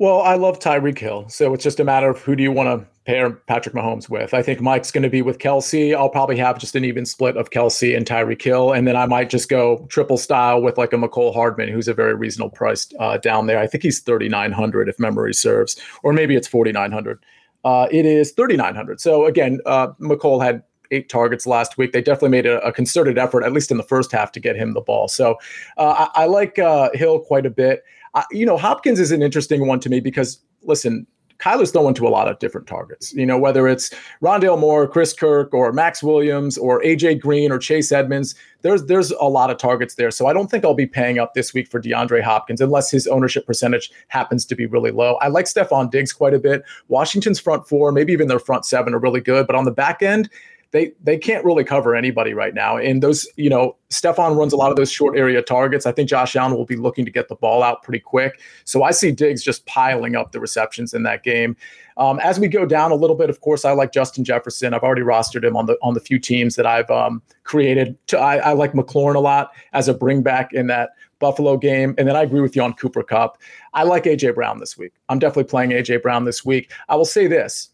[0.00, 1.28] Well, I love Tyreek Hill.
[1.28, 4.32] So it's just a matter of who do you want to pair Patrick Mahomes with.
[4.32, 5.94] I think Mike's going to be with Kelce.
[5.94, 8.72] I'll probably have just an even split of Kelce and Tyreek Hill.
[8.72, 11.92] And then I might just go triple style with like a Mecole Hardman, who's a
[11.92, 13.58] very reasonable price uh, down there.
[13.58, 17.22] I think he's 3,900 if memory serves, or maybe it's 4,900.
[17.66, 19.02] Uh, it is 3,900.
[19.02, 21.92] So again, uh, Mecole had eight targets last week.
[21.92, 24.56] They definitely made a, a, concerted effort, at least in the first half, to get
[24.56, 25.08] him the ball.
[25.08, 25.36] So
[25.76, 27.84] uh, I, I, like uh, Hill quite a bit
[28.30, 31.06] you know, Hopkins is an interesting one to me because listen,
[31.40, 33.14] Kyler's throwing to a lot of different targets.
[33.14, 33.90] You know, whether it's
[34.22, 38.34] Rondale Moore, Chris Kirk, or Maxx Williams, or AJ Green, or Chase Edmonds.
[38.62, 40.10] There's there's a lot of targets there.
[40.10, 43.06] So I don't think I'll be paying up this week for DeAndre Hopkins unless his
[43.06, 45.14] ownership percentage happens to be really low.
[45.16, 46.62] I like Stefon Diggs quite a bit.
[46.88, 49.46] Washington's front four, maybe even their front seven, are really good.
[49.46, 50.28] But on the back end,
[50.72, 52.76] they they can't really cover anybody right now.
[52.76, 55.84] And those, you know, Stefon runs a lot of those short area targets.
[55.84, 58.40] I think Josh Allen will be looking to get the ball out pretty quick.
[58.64, 61.56] So I see Diggs just piling up the receptions in that game.
[61.96, 64.72] Um, as we go down a little bit, of course, I like Justin Jefferson.
[64.72, 67.98] I've already rostered him on the on the few teams that I've um, created.
[68.08, 71.94] To, I, I like McLaurin a lot as a bring back in that Buffalo game.
[71.98, 73.38] And then I agree with you on Cooper Kupp.
[73.74, 74.92] I like AJ Brown this week.
[75.08, 76.72] I'm definitely playing AJ Brown this week.
[76.88, 77.70] I will say this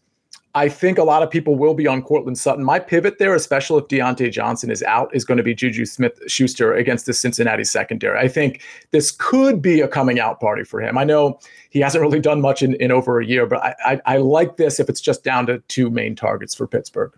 [0.57, 2.63] I think a lot of people will be on Courtland Sutton.
[2.63, 6.19] My pivot there, especially if Diontae Johnson is out, is going to be Juju Smith
[6.25, 8.17] Schuster against the Cincinnati secondary.
[8.17, 10.97] I think this could be a coming out party for him.
[10.97, 11.39] I know
[11.69, 14.57] he hasn't really done much in, in over a year, but I, I, I like
[14.57, 17.13] this if it's just down to two main targets for Pittsburgh.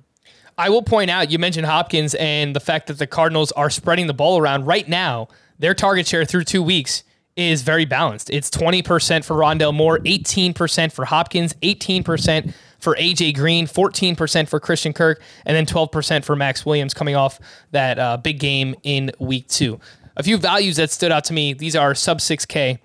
[0.58, 4.08] I will point out, you mentioned Hopkins and the fact that the Cardinals are spreading
[4.08, 5.30] the ball around right now.
[5.60, 7.06] Their target share through two weeks
[7.38, 8.30] is very balanced.
[8.30, 14.94] It's 20% for Rondale Moore, 18% for Hopkins, 18% for AJ Green, 14% for Christian
[14.94, 17.40] Kirk, and then 12% for Maxx Williams coming off
[17.72, 19.80] that uh, big game in week two.
[20.18, 22.80] A few values that stood out to me these are sub 6K.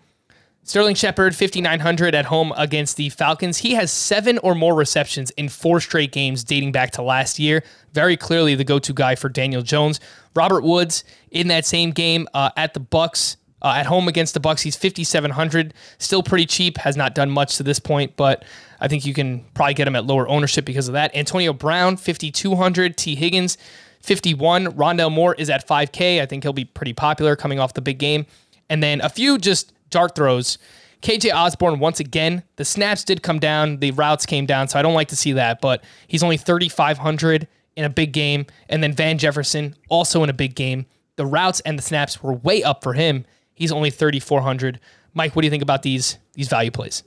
[0.66, 3.58] Sterling Shepard, 5,900 at home against the Falcons.
[3.58, 7.62] He has seven or more receptions in four straight games dating back to last year.
[7.92, 10.00] Very clearly the go to guy for Daniel Jones.
[10.34, 13.36] Robert Woods in that same game uh, at the Bucs.
[13.64, 16.76] Uh, at home against the Bucs, he's 5700, still pretty cheap.
[16.76, 18.44] Has not done much to this point, but
[18.78, 21.16] I think you can probably get him at lower ownership because of that.
[21.16, 22.96] Antonio Brown, 5200.
[22.98, 23.56] T Higgins,
[24.02, 24.66] 51.
[24.74, 26.20] Rondale Moore is at 5K.
[26.20, 28.26] I think he'll be pretty popular coming off the big game.
[28.68, 30.58] And then a few just dart throws.
[31.00, 32.42] KJ Osborn once again.
[32.56, 35.32] The snaps did come down, the routes came down, so I don't like to see
[35.32, 35.62] that.
[35.62, 40.34] But he's only 3,500 in a big game, and then Van Jefferson also in a
[40.34, 40.84] big game.
[41.16, 43.24] The routes and the snaps were way up for him.
[43.54, 44.80] He's only 3,400.
[45.14, 47.02] Mike, what do you think about these these value plays?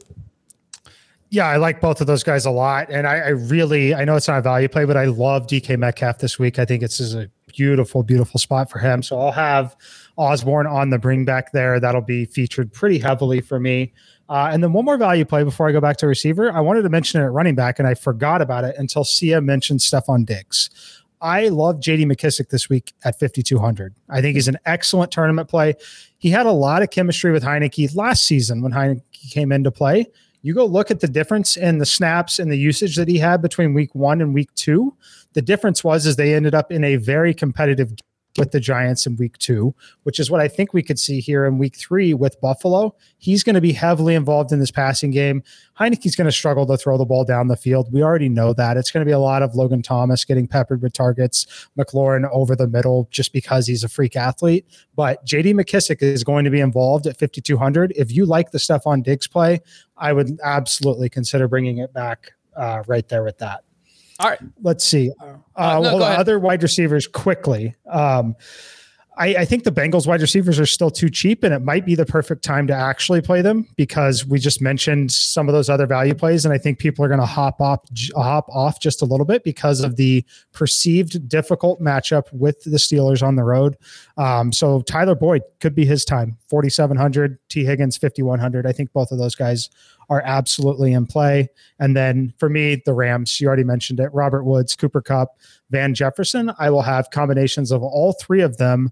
[1.30, 4.16] Yeah, I like both of those guys a lot, and I, I really I know
[4.16, 6.58] it's not a value play, but I love DK Metcalf this week.
[6.58, 9.04] I think it's is a beautiful, beautiful spot for him.
[9.04, 9.76] So I'll have
[10.16, 11.80] Osborn on the bring back there.
[11.80, 13.94] That'll be featured pretty heavily for me.
[14.30, 16.52] Uh, and then one more value play before I go back to receiver.
[16.52, 19.42] I wanted to mention it at running back, and I forgot about it until Sia
[19.42, 20.70] mentioned Stefon Diggs.
[21.22, 23.96] I love JD McKissic this week at 5,200.
[24.10, 25.74] I think he's an excellent tournament play.
[26.18, 30.08] He had a lot of chemistry with Heinicke last season when Heinicke came into play.
[30.44, 33.42] You go look at the difference in the snaps and the usage that he had
[33.42, 34.96] between week one and week two.
[35.34, 37.94] The difference was is they ended up in a very competitive
[38.38, 39.74] with the Giants in week two,
[40.04, 42.96] which is what I think we could see here in week three with Buffalo.
[43.18, 45.44] He's going to be heavily involved in this passing game.
[45.80, 47.92] Heinicke's going to struggle to throw the ball down the field.
[47.92, 48.78] We already know that.
[48.78, 52.56] It's going to be a lot of Logan Thomas getting peppered with targets, McLaurin over
[52.56, 54.66] the middle just because he's a freak athlete.
[54.96, 57.94] But JD McKissic is going to be involved at 5,200.
[57.96, 59.62] If you like the Stefon Diggs play,
[59.98, 63.64] I would absolutely consider bringing it back uh, right there with that.
[64.20, 64.40] All right.
[64.62, 65.12] Let's see.
[65.20, 67.76] Uh, uh, no, other wide receivers quickly.
[67.90, 68.36] Um,
[69.18, 71.96] I, I, think the Bengals wide receivers are still too cheap, and it might be
[71.96, 75.88] the perfect time to actually play them because we just mentioned some of those other
[75.88, 77.82] value plays, and I think people are going to hop off
[78.16, 83.24] hop off just a little bit because of the perceived difficult matchup with the Steelers
[83.24, 83.78] on the road.
[84.18, 87.40] Um, so Tyler Boyd could be his time, forty seven hundred.
[87.50, 88.68] T Higgins fifty one hundred.
[88.68, 89.70] I think both of those guys
[90.10, 91.50] are absolutely in play.
[91.80, 95.38] And then for me, the Rams, you already mentioned it Robert Woods, Cooper Kupp,
[95.70, 96.52] Van Jefferson.
[96.60, 98.92] I will have combinations of all three of them.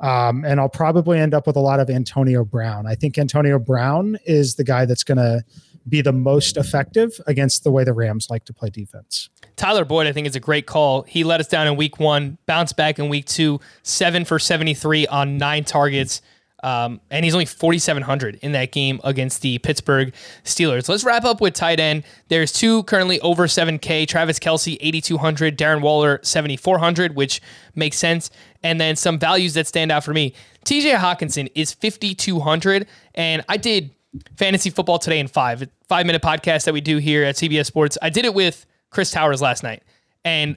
[0.00, 2.86] Um, and I'll probably end up with a lot of Antonio Brown.
[2.86, 5.44] I think Antonio Brown is the guy that's going to
[5.88, 9.30] be the most effective against the way the Rams like to play defense.
[9.56, 11.02] Tyler Boyd, I think, is a great call.
[11.02, 15.06] He let us down in week one, bounced back in week two, seven for 73
[15.08, 16.20] on nine targets.
[16.62, 20.12] Um, and he's only 4,700 in that game against the Pittsburgh
[20.44, 20.88] Steelers.
[20.88, 22.04] Let's wrap up with tight end.
[22.28, 27.40] There's two currently over 7K Travis Kelce, 8,200, Darren Waller, 7,400, which
[27.74, 28.30] makes sense.
[28.62, 30.34] And then some values that stand out for me.
[30.64, 32.86] TJ Hockenson is 5,200.
[33.14, 33.90] And I did
[34.36, 37.96] fantasy football today in five, five minute podcast that we do here at CBS Sports.
[38.02, 39.82] I did it with Chris Towers last night.
[40.24, 40.56] And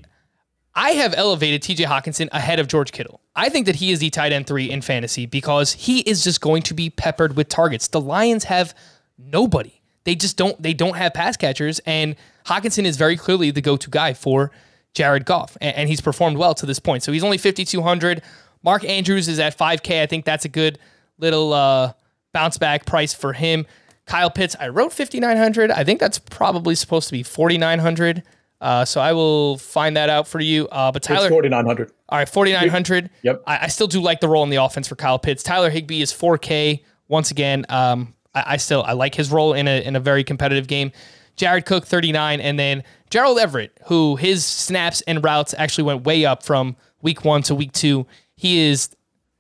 [0.73, 3.19] I have elevated TJ Hockenson ahead of George Kittle.
[3.35, 6.41] I think that he is the tight end three in fantasy because he is just
[6.41, 7.87] going to be peppered with targets.
[7.87, 8.73] The Lions have
[9.17, 9.81] nobody.
[10.03, 12.15] They just don't they don't have pass catchers, and
[12.45, 14.51] Hockenson is very clearly the go-to guy for
[14.93, 17.03] Jared Goff, and, and he's performed well to this point.
[17.03, 18.21] So he's only 5,200.
[18.63, 20.01] Mark Andrews is at 5K.
[20.01, 20.79] I think that's a good
[21.17, 21.93] little uh,
[22.33, 23.65] bounce back price for him.
[24.05, 25.71] Kyle Pitts, I wrote 5,900.
[25.71, 28.23] I think that's probably supposed to be 4,900.
[28.61, 30.67] Uh, so I will find that out for you.
[30.67, 31.91] Uh, but Tyler, forty nine hundred.
[32.09, 33.09] All right, forty nine hundred.
[33.23, 33.43] Yep.
[33.47, 35.41] I, I, still do like the role in the offense for Kyle Pitts.
[35.41, 37.65] Tyler Higbee is four K once again.
[37.69, 40.91] Um, I, I, still I like his role in a in a very competitive game.
[41.37, 46.03] Jared Cook thirty nine, and then Gerald Everett, who his snaps and routes actually went
[46.03, 48.05] way up from week one to week two.
[48.35, 48.89] He is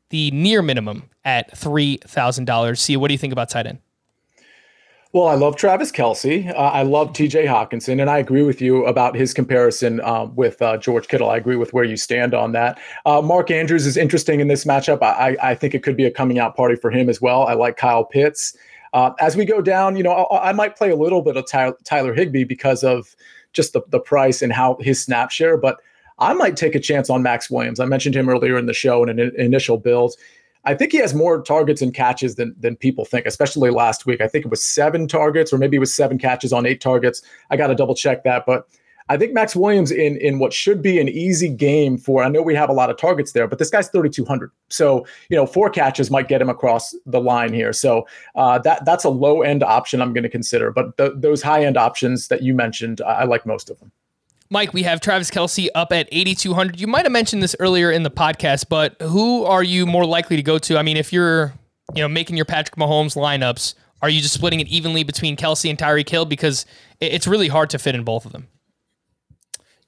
[0.09, 2.81] the near minimum at three thousand dollars.
[2.81, 3.79] Sia, what do you think about tight end?
[5.13, 6.49] Well, I love Travis Kelce.
[6.51, 7.99] Uh, I love TJ Hockenson.
[7.99, 11.29] and I agree with you about his comparison um, with uh, George Kittle.
[11.29, 12.79] I agree with where you stand on that.
[13.05, 15.03] Uh, Mark Andrews is interesting in this matchup.
[15.03, 17.45] I, I, think it could be a coming out party for him as well.
[17.45, 18.55] I like Kyle Pitts.
[18.93, 21.45] Uh, as we go down, you know, I, I, might play a little bit of
[21.45, 23.13] Tyler, Tyler Higbee because of
[23.51, 25.57] just the, the price and how his snap share.
[25.57, 25.81] But
[26.19, 27.81] I might take a chance on Maxx Williams.
[27.81, 30.15] I mentioned him earlier in the show in an initial build.
[30.63, 34.21] I think he has more targets and catches than than people think, especially last week.
[34.21, 37.21] I think it was seven targets, or maybe it was seven catches on eight targets.
[37.49, 38.67] I got to double check that, but
[39.09, 42.23] I think Maxx Williams in in what should be an easy game for.
[42.23, 44.51] I know we have a lot of targets there, but this guy's 3,200.
[44.69, 47.73] So you know, four catches might get him across the line here.
[47.73, 50.71] So uh, that that's a low end option I'm going to consider.
[50.71, 53.91] But th- those high end options that you mentioned, I, I like most of them.
[54.53, 56.77] Mike, we have Travis Kelce up at 8,200.
[56.77, 60.35] You might have mentioned this earlier in the podcast, but who are you more likely
[60.35, 60.77] to go to?
[60.77, 61.53] I mean, if you're,
[61.95, 65.69] you know, making your Patrick Mahomes lineups, are you just splitting it evenly between Kelce
[65.69, 66.25] and Tyreek Hill?
[66.25, 66.65] Because
[66.99, 68.49] it's really hard to fit in both of them.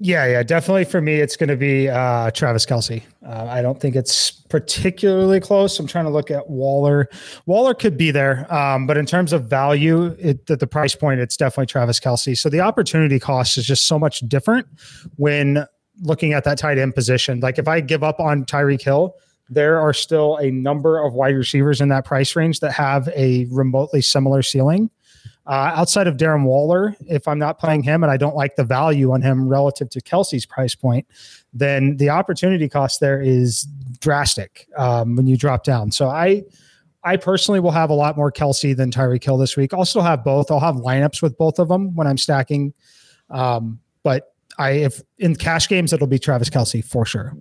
[0.05, 3.01] Yeah, yeah, definitely for me, it's going to be uh, Travis Kelce.
[3.25, 5.79] Uh, I don't think it's particularly close.
[5.79, 7.07] I'm trying to look at Waller.
[7.45, 11.21] Waller could be there, um, but in terms of value, at the, the price point,
[11.21, 12.37] it's definitely Travis Kelce.
[12.37, 14.67] So the opportunity cost is just so much different
[15.15, 15.65] when
[16.01, 17.39] looking at that tight end position.
[17.39, 19.15] Like if I give up on Tyreek Hill,
[19.47, 23.45] there are still a number of wide receivers in that price range that have a
[23.45, 24.89] remotely similar ceiling.
[25.45, 28.63] Uh, outside of Darren Waller, if I'm not playing him and I don't like the
[28.63, 31.05] value on him relative to Kelce's price point,
[31.53, 33.67] then the opportunity cost there is
[33.99, 35.91] drastic um, when you drop down.
[35.91, 36.43] So I,
[37.03, 39.73] I personally will have a lot more Kelce than Tyreek Hill this week.
[39.73, 40.49] I'll still have both.
[40.49, 42.73] I'll have lineups with both of them when I'm stacking.
[43.29, 47.35] Um, but I, if in cash games, it'll be Travis Kelce for sure.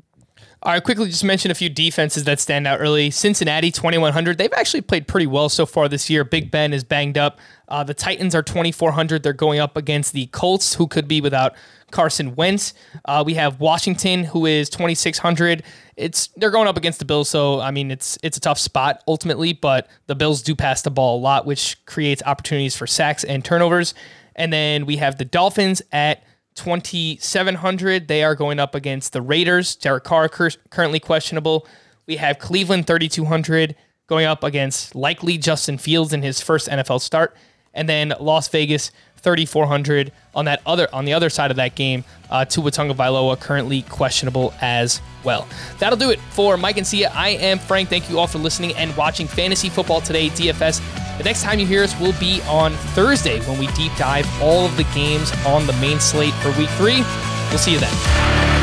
[0.64, 3.10] All right, quickly just mention a few defenses that stand out early.
[3.10, 4.38] Cincinnati, 2,100.
[4.38, 6.22] They've actually played pretty well so far this year.
[6.22, 7.40] Big Ben is banged up.
[7.66, 9.24] Uh, the Titans are 2,400.
[9.24, 11.56] They're going up against the Colts, who could be without
[11.90, 12.74] Carson Wentz.
[13.06, 15.64] Uh, we have Washington, who is 2,600.
[15.96, 19.02] It's they're going up against the Bills, so I mean it's it's a tough spot
[19.08, 23.24] ultimately, but the Bills do pass the ball a lot, which creates opportunities for sacks
[23.24, 23.94] and turnovers.
[24.36, 26.22] And then we have the Dolphins at
[26.54, 28.08] 2,700.
[28.08, 29.76] They are going up against the Raiders.
[29.76, 31.66] Derek Carr currently questionable.
[32.06, 33.74] We have Cleveland 3,200
[34.06, 37.36] going up against likely Justin Fields in his first NFL start.
[37.74, 38.90] And then Las Vegas
[39.22, 42.04] 3,400 on that other on the other side of that game.
[42.30, 45.46] Uh, Tua Tagovailoa currently questionable as well.
[45.78, 47.10] That'll do it for Mike and Sia.
[47.14, 47.88] I am Frank.
[47.88, 50.80] Thank you all for listening and watching Fantasy Football Today DFS.
[51.18, 54.64] The next time you hear us will be on Thursday when we deep dive all
[54.64, 57.02] of the games on the main slate for Week Three.
[57.50, 58.61] We'll see you then.